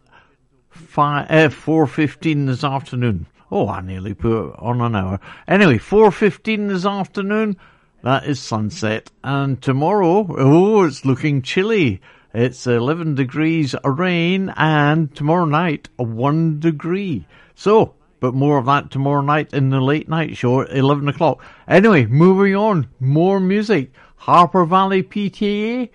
five, 0.72 1.30
uh, 1.30 1.50
4.15 1.50 2.48
this 2.48 2.64
afternoon. 2.64 3.28
Oh, 3.52 3.70
I 3.70 3.82
nearly 3.82 4.14
put 4.14 4.54
on 4.58 4.82
an 4.82 4.96
hour. 4.96 5.20
Anyway, 5.48 5.78
4.15 5.78 6.68
this 6.68 6.86
afternoon, 6.86 7.58
that 8.04 8.26
is 8.26 8.40
sunset. 8.40 9.12
And 9.24 9.62
tomorrow, 9.62 10.26
oh, 10.30 10.84
it's 10.84 11.06
looking 11.06 11.42
chilly. 11.42 12.02
It's 12.34 12.68
11 12.68 13.16
degrees 13.16 13.76
rain 13.84 14.54
and 14.58 15.14
tomorrow 15.16 15.46
night, 15.46 15.90
1 15.98 16.60
degree. 16.60 17.26
So, 17.54 17.94
but 18.20 18.34
more 18.34 18.58
of 18.58 18.66
that 18.66 18.92
tomorrow 18.92 19.22
night 19.22 19.54
in 19.54 19.70
the 19.70 19.80
late 19.80 20.10
night 20.10 20.36
show 20.36 20.62
at 20.62 20.76
11 20.76 21.08
o'clock. 21.08 21.44
Anyway, 21.68 22.08
moving 22.08 22.56
on, 22.56 22.88
more 23.00 23.40
music. 23.40 23.92
Harper 24.16 24.66
Valley 24.66 25.04
PTA. 25.04 25.90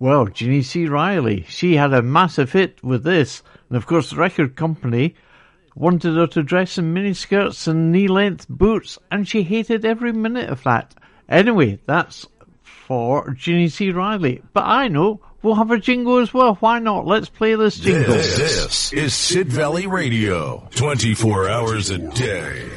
Well, 0.00 0.26
Ginny 0.26 0.62
C. 0.62 0.86
Riley, 0.86 1.44
she 1.48 1.76
had 1.76 1.92
a 1.92 2.02
massive 2.02 2.52
hit 2.52 2.82
with 2.82 3.04
this. 3.04 3.42
And 3.68 3.76
of 3.76 3.86
course, 3.86 4.10
the 4.10 4.16
record 4.16 4.56
company 4.56 5.14
wanted 5.78 6.16
her 6.16 6.26
to 6.26 6.42
dress 6.42 6.76
in 6.76 6.92
miniskirts 6.92 7.68
and 7.68 7.92
knee-length 7.92 8.48
boots, 8.48 8.98
and 9.10 9.28
she 9.28 9.42
hated 9.42 9.84
every 9.84 10.12
minute 10.12 10.50
of 10.50 10.62
that. 10.64 10.94
Anyway, 11.28 11.78
that's 11.86 12.26
for 12.62 13.30
Ginny 13.30 13.68
C. 13.68 13.92
Riley. 13.92 14.42
But 14.52 14.64
I 14.64 14.88
know, 14.88 15.20
we'll 15.42 15.54
have 15.54 15.70
a 15.70 15.78
jingle 15.78 16.18
as 16.18 16.34
well. 16.34 16.56
Why 16.56 16.80
not? 16.80 17.06
Let's 17.06 17.28
play 17.28 17.54
this 17.54 17.78
jingle. 17.78 18.14
This, 18.14 18.36
this 18.38 18.92
is 18.92 19.14
Sid 19.14 19.48
Valley 19.48 19.86
Radio. 19.86 20.68
24 20.74 21.48
hours 21.48 21.90
a 21.90 21.98
day. 21.98 22.70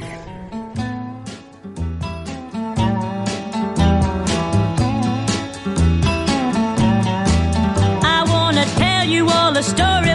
I 8.04 8.24
want 8.28 8.58
to 8.58 8.66
tell 8.76 9.06
you 9.08 9.28
all 9.30 9.58
a 9.58 9.64
story 9.64 10.11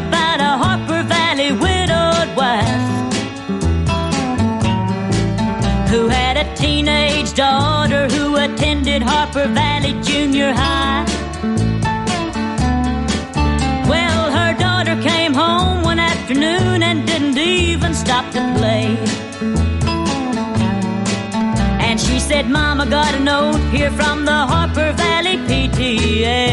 teenage 6.56 7.34
daughter 7.34 8.08
who 8.08 8.36
attended 8.36 9.02
Harper 9.02 9.46
Valley 9.48 9.92
Junior 10.02 10.52
High. 10.52 11.04
Well, 13.88 14.30
her 14.30 14.54
daughter 14.58 15.00
came 15.02 15.34
home 15.34 15.84
one 15.84 15.98
afternoon 15.98 16.82
and 16.82 17.06
didn't 17.06 17.36
even 17.36 17.92
stop 17.94 18.24
to 18.32 18.40
play. 18.56 18.96
And 21.86 22.00
she 22.00 22.18
said, 22.18 22.48
Mama 22.48 22.86
got 22.86 23.14
a 23.14 23.20
note 23.20 23.60
here 23.70 23.90
from 23.90 24.24
the 24.24 24.32
Harper 24.32 24.92
Valley 24.92 25.36
PTA. 25.48 26.50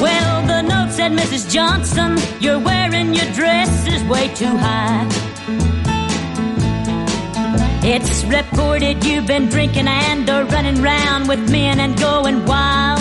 Well, 0.00 0.46
the 0.46 0.62
note 0.62 0.92
said, 0.92 1.12
Mrs. 1.12 1.50
Johnson, 1.50 2.18
you're 2.40 2.60
wearing 2.60 3.14
your 3.14 3.30
dress 3.32 3.86
is 3.86 4.04
way 4.04 4.28
too 4.34 4.56
high. 4.56 5.23
It's 7.86 8.24
reported 8.24 9.04
you've 9.04 9.26
been 9.26 9.50
drinking 9.50 9.88
and 9.88 10.28
are 10.30 10.44
running 10.46 10.80
round 10.80 11.28
with 11.28 11.50
men 11.50 11.80
and 11.80 11.94
going 11.98 12.46
wild. 12.46 12.98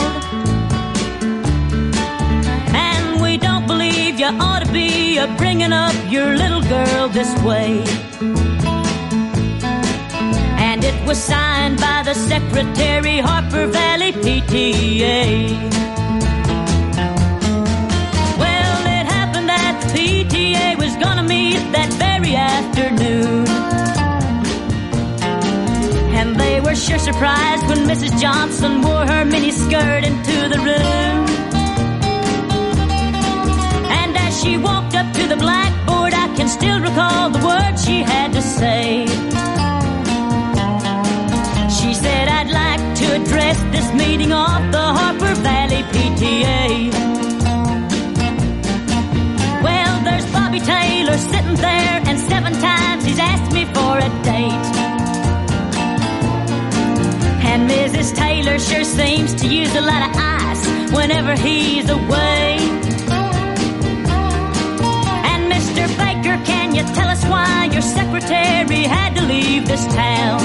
And 2.75 3.21
we 3.21 3.37
don't 3.37 3.65
believe 3.65 4.19
you 4.19 4.25
ought 4.25 4.61
to 4.65 4.69
be 4.73 5.17
a 5.19 5.27
bringing 5.37 5.71
up 5.71 5.95
your 6.11 6.35
little 6.35 6.61
girl 6.63 7.07
this 7.07 7.31
way. 7.43 7.81
And 10.59 10.83
it 10.83 11.07
was 11.07 11.17
signed 11.17 11.79
by 11.79 12.03
the 12.03 12.13
secretary, 12.13 13.19
Harper 13.19 13.67
Valley 13.67 14.11
PTA. 14.11 15.47
Well, 18.37 18.81
it 18.99 19.05
happened 19.17 19.47
that 19.47 19.81
PTA 19.95 20.77
was 20.77 20.93
gonna 20.97 21.23
meet 21.23 21.71
that 21.71 21.89
very 21.93 22.35
afternoon. 22.35 23.62
And 26.23 26.39
they 26.39 26.61
were 26.61 26.73
sure 26.73 26.99
surprised 26.99 27.67
when 27.67 27.79
Mrs. 27.79 28.17
Johnson 28.17 28.81
wore 28.81 29.05
her 29.05 29.25
mini 29.25 29.51
skirt 29.51 30.05
into 30.05 30.37
the 30.53 30.57
room. 30.69 31.25
And 33.99 34.15
as 34.15 34.41
she 34.41 34.55
walked 34.55 34.95
up 34.95 35.13
to 35.15 35.27
the 35.27 35.35
blackboard, 35.35 36.13
I 36.13 36.33
can 36.37 36.47
still 36.47 36.79
recall 36.79 37.29
the 37.29 37.45
words 37.45 37.83
she 37.85 38.03
had 38.03 38.31
to 38.31 38.41
say. 38.41 39.05
She 41.77 41.93
said, 41.93 42.25
I'd 42.29 42.51
like 42.61 42.83
to 43.01 43.05
address 43.19 43.59
this 43.75 43.93
meeting 43.93 44.31
of 44.31 44.71
the 44.71 44.85
Harper 44.97 45.35
Valley 45.41 45.83
PTA. 45.91 46.93
Well, 49.61 50.03
there's 50.05 50.31
Bobby 50.31 50.61
Taylor 50.61 51.17
sitting 51.17 51.55
there, 51.55 52.01
and 52.07 52.17
seven 52.17 52.53
times 52.53 53.03
he's 53.03 53.19
asked 53.19 53.51
me 53.51 53.65
for 53.65 53.97
a 53.97 54.09
date. 54.23 54.82
And 57.53 57.69
Mrs. 57.69 58.15
Taylor 58.15 58.57
sure 58.57 58.83
seems 58.83 59.35
to 59.35 59.47
use 59.47 59.75
a 59.75 59.81
lot 59.81 60.09
of 60.09 60.15
ice 60.17 60.65
whenever 60.91 61.35
he's 61.35 61.87
away. 61.87 62.57
And 65.29 65.51
Mr. 65.53 65.85
Baker, 66.01 66.43
can 66.45 66.73
you 66.73 66.81
tell 66.95 67.07
us 67.07 67.23
why 67.25 67.69
your 67.71 67.83
secretary 67.83 68.83
had 68.95 69.13
to 69.17 69.23
leave 69.27 69.67
this 69.67 69.85
town? 69.93 70.41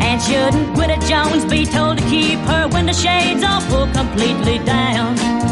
And 0.00 0.22
shouldn't 0.22 0.74
Gwida 0.74 0.98
Jones 1.06 1.44
be 1.44 1.66
told 1.66 1.98
to 1.98 2.04
keep 2.08 2.38
her 2.38 2.68
window 2.68 2.94
shades 2.94 3.44
pulled 3.68 3.92
completely 3.92 4.60
down? 4.60 5.47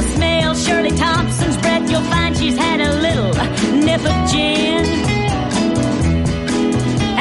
You'll 0.00 0.16
smell 0.16 0.54
Shirley 0.54 0.90
Thompson's 0.90 1.56
breath, 1.58 1.90
you'll 1.90 2.00
find 2.02 2.36
she's 2.36 2.56
had 2.56 2.80
a 2.80 2.92
little 3.00 3.32
nip 3.84 4.00
of 4.00 4.30
gin. 4.30 4.84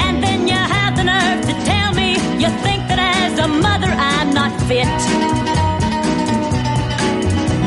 And 0.03 0.23
then 0.23 0.47
you 0.47 0.55
have 0.55 0.95
the 0.95 1.03
nerve 1.03 1.41
to 1.47 1.53
tell 1.65 1.93
me 1.93 2.13
you 2.41 2.49
think 2.63 2.81
that 2.87 2.99
as 2.99 3.39
a 3.39 3.47
mother 3.47 3.91
I'm 3.91 4.33
not 4.33 4.51
fit. 4.67 4.87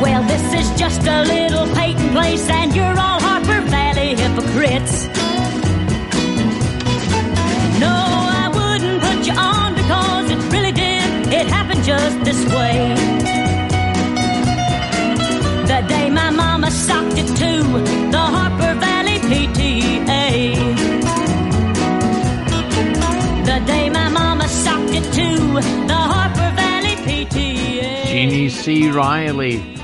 Well, 0.02 0.22
this 0.24 0.44
is 0.54 0.78
just 0.78 1.06
a 1.06 1.22
little 1.22 1.66
Peyton 1.74 2.10
place, 2.10 2.48
and 2.48 2.74
you're 2.74 2.98
all 2.98 3.20
Harper 3.20 3.60
Valley 3.68 4.14
hypocrites. 4.14 5.08
No, 7.80 7.94
I 8.42 8.48
wouldn't 8.56 9.02
put 9.02 9.26
you 9.26 9.34
on 9.34 9.74
because 9.74 10.30
it 10.30 10.52
really 10.52 10.72
did. 10.72 11.32
It 11.32 11.46
happened 11.48 11.84
just 11.84 12.24
this 12.24 12.44
way. 12.54 13.11
The 25.60 25.94
Harper 25.94 26.56
Valley 26.56 26.96
PTA. 26.96 28.06
Jeannie 28.06 28.48
C. 28.48 28.90
Riley. 28.90 29.76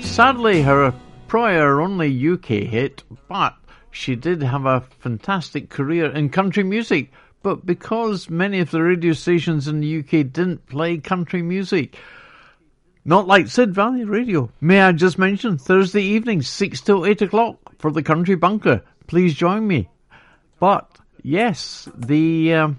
Sadly, 0.00 0.62
her 0.62 0.92
prior 1.28 1.80
only 1.80 2.28
UK 2.28 2.68
hit, 2.68 3.04
but 3.28 3.54
she 3.92 4.16
did 4.16 4.42
have 4.42 4.66
a 4.66 4.80
fantastic 4.98 5.68
career 5.68 6.10
in 6.10 6.28
country 6.30 6.64
music. 6.64 7.12
But 7.42 7.64
because 7.64 8.28
many 8.28 8.58
of 8.58 8.72
the 8.72 8.82
radio 8.82 9.12
stations 9.12 9.68
in 9.68 9.80
the 9.80 9.98
UK 10.00 10.32
didn't 10.32 10.66
play 10.66 10.98
country 10.98 11.42
music, 11.42 11.96
not 13.04 13.28
like 13.28 13.46
Sid 13.46 13.72
Valley 13.72 14.04
Radio. 14.04 14.50
May 14.60 14.80
I 14.80 14.90
just 14.90 15.18
mention 15.18 15.56
Thursday 15.56 16.02
evenings, 16.02 16.48
6 16.48 16.80
till 16.80 17.06
8 17.06 17.22
o'clock 17.22 17.58
for 17.78 17.92
the 17.92 18.02
Country 18.02 18.34
Bunker. 18.34 18.82
Please 19.06 19.34
join 19.34 19.68
me. 19.68 19.88
But 20.58 20.90
yes, 21.22 21.88
the 21.96 22.54
um, 22.54 22.78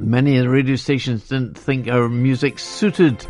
many 0.00 0.36
of 0.36 0.44
the 0.44 0.50
radio 0.50 0.76
stations 0.76 1.28
didn't 1.28 1.58
think 1.58 1.88
our 1.88 2.08
music 2.08 2.58
suited. 2.58 3.26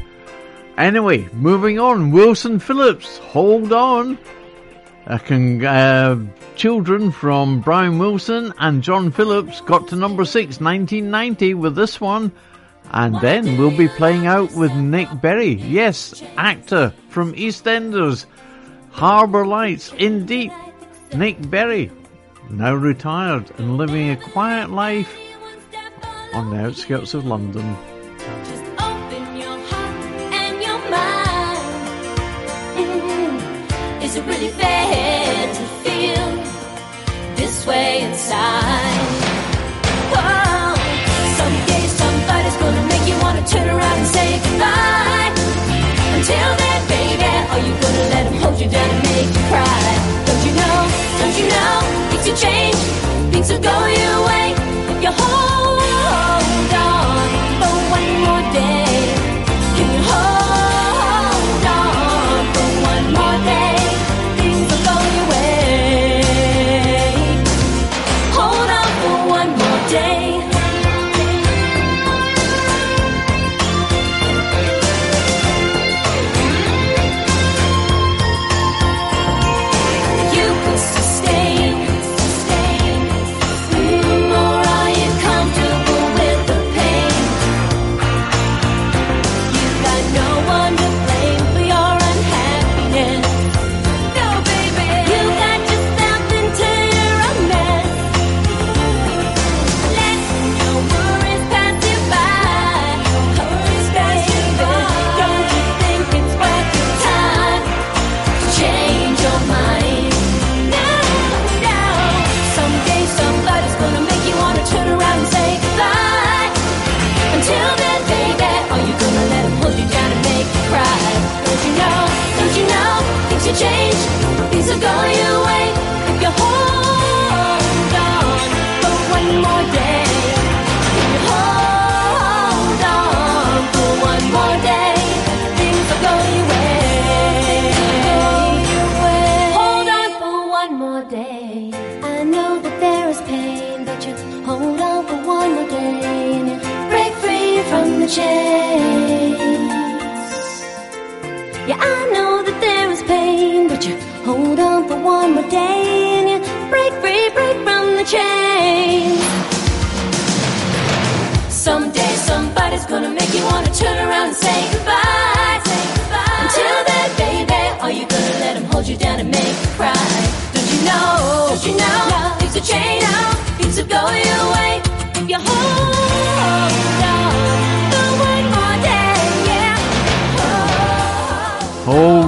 Anyway, 0.76 1.28
moving 1.32 1.78
on. 1.78 2.10
Wilson 2.10 2.58
Phillips, 2.58 3.18
hold 3.18 3.72
on. 3.72 4.18
Con- 5.24 5.64
uh, 5.64 6.26
children 6.56 7.10
from 7.10 7.60
Brian 7.60 7.98
Wilson 7.98 8.52
and 8.58 8.82
John 8.82 9.10
Phillips 9.10 9.60
got 9.62 9.88
to 9.88 9.96
number 9.96 10.24
six, 10.24 10.60
1990 10.60 11.54
with 11.54 11.74
this 11.74 12.00
one. 12.00 12.32
And 12.90 13.20
then 13.20 13.58
we'll 13.58 13.76
be 13.76 13.88
playing 13.88 14.26
out 14.26 14.52
with 14.52 14.72
Nick 14.74 15.08
Berry. 15.20 15.54
Yes, 15.54 16.22
actor 16.36 16.94
from 17.08 17.34
EastEnders. 17.34 18.26
Harbour 18.90 19.46
Lights 19.46 19.92
in 19.96 20.26
Deep. 20.26 20.52
Nick 21.14 21.50
Berry, 21.50 21.90
now 22.50 22.74
retired 22.74 23.50
and 23.58 23.78
living 23.78 24.10
a 24.10 24.16
quiet 24.16 24.70
life 24.70 25.16
on 26.32 26.50
the 26.50 26.56
outskirts 26.66 27.14
of 27.14 27.24
London. 27.26 27.76
Open 28.78 29.36
your 29.36 29.58
heart 29.70 29.96
and 30.32 30.62
your 30.62 30.78
mind. 30.90 31.62
Is 34.02 34.16
it 34.16 34.24
really 34.26 34.48
fair 34.48 35.54
to 35.54 35.62
feel 35.84 36.28
this 37.36 37.66
way 37.66 38.02
inside? 38.02 39.06
Someday 41.38 41.84
somebody's 42.02 42.56
gonna 42.56 42.84
make 42.88 43.04
you 43.08 43.16
wanna 43.22 43.44
turn 43.46 43.68
around 43.68 43.98
and 43.98 44.06
say 44.06 44.38
goodbye. 44.44 45.32
Until 46.16 46.50
then, 46.62 46.80
baby, 46.88 47.32
are 47.52 47.62
you 47.66 47.74
gonna 47.82 48.06
let 48.14 48.26
him 48.26 48.36
hold 48.42 48.60
you 48.60 48.68
down 48.68 48.90
and 48.90 49.02
make 49.16 49.30
you 49.36 49.44
cry? 49.52 49.82
Don't 50.26 50.42
you 50.46 50.52
know? 50.60 50.78
Don't 51.20 51.36
you 51.40 51.46
know? 51.54 51.74
Things 52.10 52.26
will 52.28 52.36
change. 52.36 52.80
Things 53.32 53.48
will 53.50 53.62
go 53.62 53.76
your 53.86 54.26
way 54.26 54.48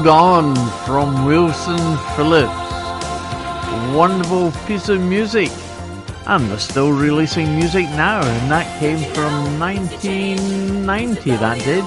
Hold 0.01 0.57
on 0.57 0.87
from 0.87 1.27
Wilson 1.27 1.99
Phillips. 2.17 2.51
Wonderful 3.95 4.51
piece 4.67 4.89
of 4.89 4.99
music. 5.03 5.51
And 6.25 6.49
they're 6.51 6.59
still 6.59 6.91
releasing 6.91 7.55
music 7.55 7.85
now, 7.85 8.23
and 8.23 8.51
that 8.51 8.81
came 8.81 8.97
from 9.13 9.61
1990, 9.61 11.31
that 11.33 11.59
did. 11.59 11.85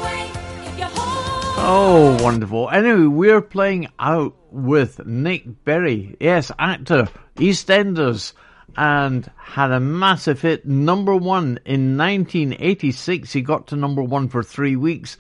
Oh, 1.58 2.16
wonderful. 2.22 2.70
Anyway, 2.70 3.08
we're 3.08 3.42
playing 3.42 3.88
out 3.98 4.36
with 4.52 5.04
Nick 5.08 5.66
Berry. 5.66 6.16
Yes, 6.20 6.52
actor, 6.60 7.10
EastEnders, 7.38 8.34
and 8.78 9.28
had 9.38 9.72
a 9.72 9.80
massive 9.80 10.40
hit, 10.40 10.68
number 10.68 11.16
one 11.16 11.58
in 11.66 11.98
1986. 11.98 13.34
He 13.34 13.42
got 13.42 13.66
to 13.70 13.76
number 13.76 14.04
one 14.04 14.30
for 14.30 14.44
three 14.44 14.76
weeks. 14.76 15.18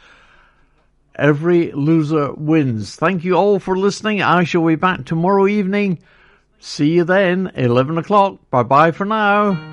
Every 1.15 1.71
loser 1.71 2.33
wins. 2.33 2.95
Thank 2.95 3.23
you 3.23 3.35
all 3.35 3.59
for 3.59 3.77
listening. 3.77 4.21
I 4.21 4.43
shall 4.43 4.65
be 4.65 4.75
back 4.75 5.05
tomorrow 5.05 5.47
evening. 5.47 5.99
See 6.59 6.91
you 6.91 7.03
then, 7.03 7.51
11 7.55 7.97
o'clock. 7.97 8.37
Bye 8.49 8.63
bye 8.63 8.91
for 8.91 9.05
now. 9.05 9.72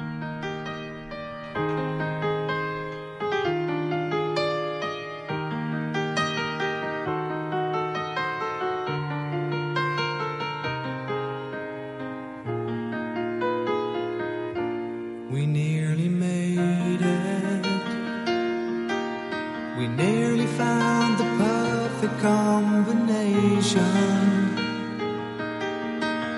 Combination. 22.21 23.81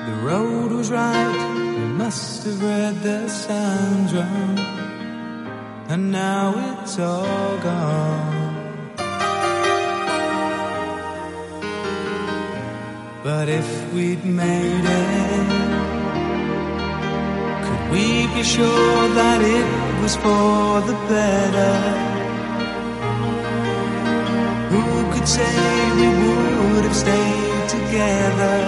The 0.07 0.17
road 0.23 0.71
was 0.73 0.91
right. 0.91 1.75
We 1.77 1.85
must 2.03 2.45
have 2.45 2.63
read 2.63 3.03
the 3.03 3.29
signs 3.29 4.15
wrong. 4.15 4.59
And 5.89 6.13
now 6.13 6.55
it's 6.71 6.99
all 6.99 7.59
gone. 7.59 8.43
But 13.25 13.49
if 13.49 13.93
we'd 13.93 14.25
made 14.25 14.85
it, 14.85 15.49
could 17.65 17.91
we 17.93 18.27
be 18.35 18.43
sure 18.43 19.09
that 19.21 19.41
it 19.43 20.03
was 20.03 20.17
for 20.17 20.81
the 20.89 20.95
better? 21.09 22.12
Say 25.37 25.57
we 25.99 26.09
would 26.21 26.85
have 26.89 26.99
stayed 27.05 27.65
together? 27.77 28.61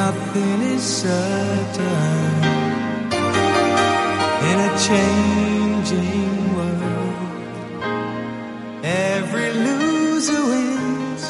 Nothing 0.00 0.58
is 0.74 0.82
certain 0.82 2.34
in 4.50 4.56
a 4.68 4.72
changing 4.88 6.34
world. 6.58 7.30
Every 9.14 9.50
loser 9.66 10.42
wins 10.52 11.22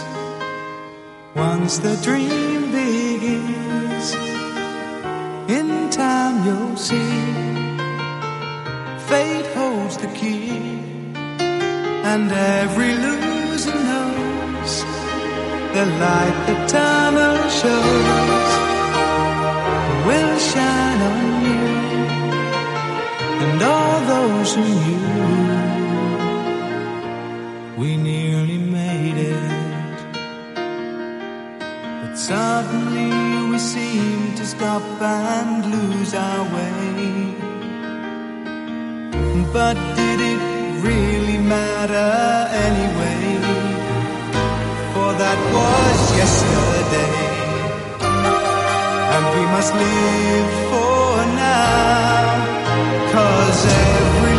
once 1.37 1.75
the 1.87 1.95
dream 2.07 2.61
begins. 2.81 4.07
In 5.59 5.69
time 5.91 6.37
you'll 6.47 6.81
see 6.89 7.15
fate 9.09 9.49
holds 9.55 9.97
the 9.99 10.11
key, 10.21 10.51
and 12.11 12.27
every 12.33 12.95
loser 12.95 13.32
the 15.83 15.91
light 15.99 16.37
the 16.47 16.57
tunnel 16.69 17.37
shows 17.61 18.51
will 20.07 20.35
shine 20.51 21.01
on 21.11 21.25
you 21.47 21.65
and 23.45 23.61
all 23.75 23.99
those 24.15 24.51
who 24.55 24.65
knew. 24.83 25.07
We 27.81 27.97
nearly 27.97 28.59
made 28.59 29.19
it, 29.35 29.51
but 32.01 32.15
suddenly 32.31 33.11
we 33.51 33.59
seem 33.59 34.37
to 34.37 34.45
stop 34.47 34.85
and 35.01 35.67
lose 35.75 36.15
our 36.15 36.45
way. 36.57 37.35
But 39.57 39.77
did 39.97 40.21
it 40.33 40.41
really 40.89 41.39
matter 41.39 42.11
anyway? 42.69 43.02
That 45.23 45.41
was 45.55 46.01
yesterday, 46.23 47.15
and 49.15 49.25
we 49.35 49.43
must 49.55 49.73
live 49.85 50.51
for 50.71 51.11
now. 51.47 52.27
Cause 53.15 53.61
every 53.67 54.32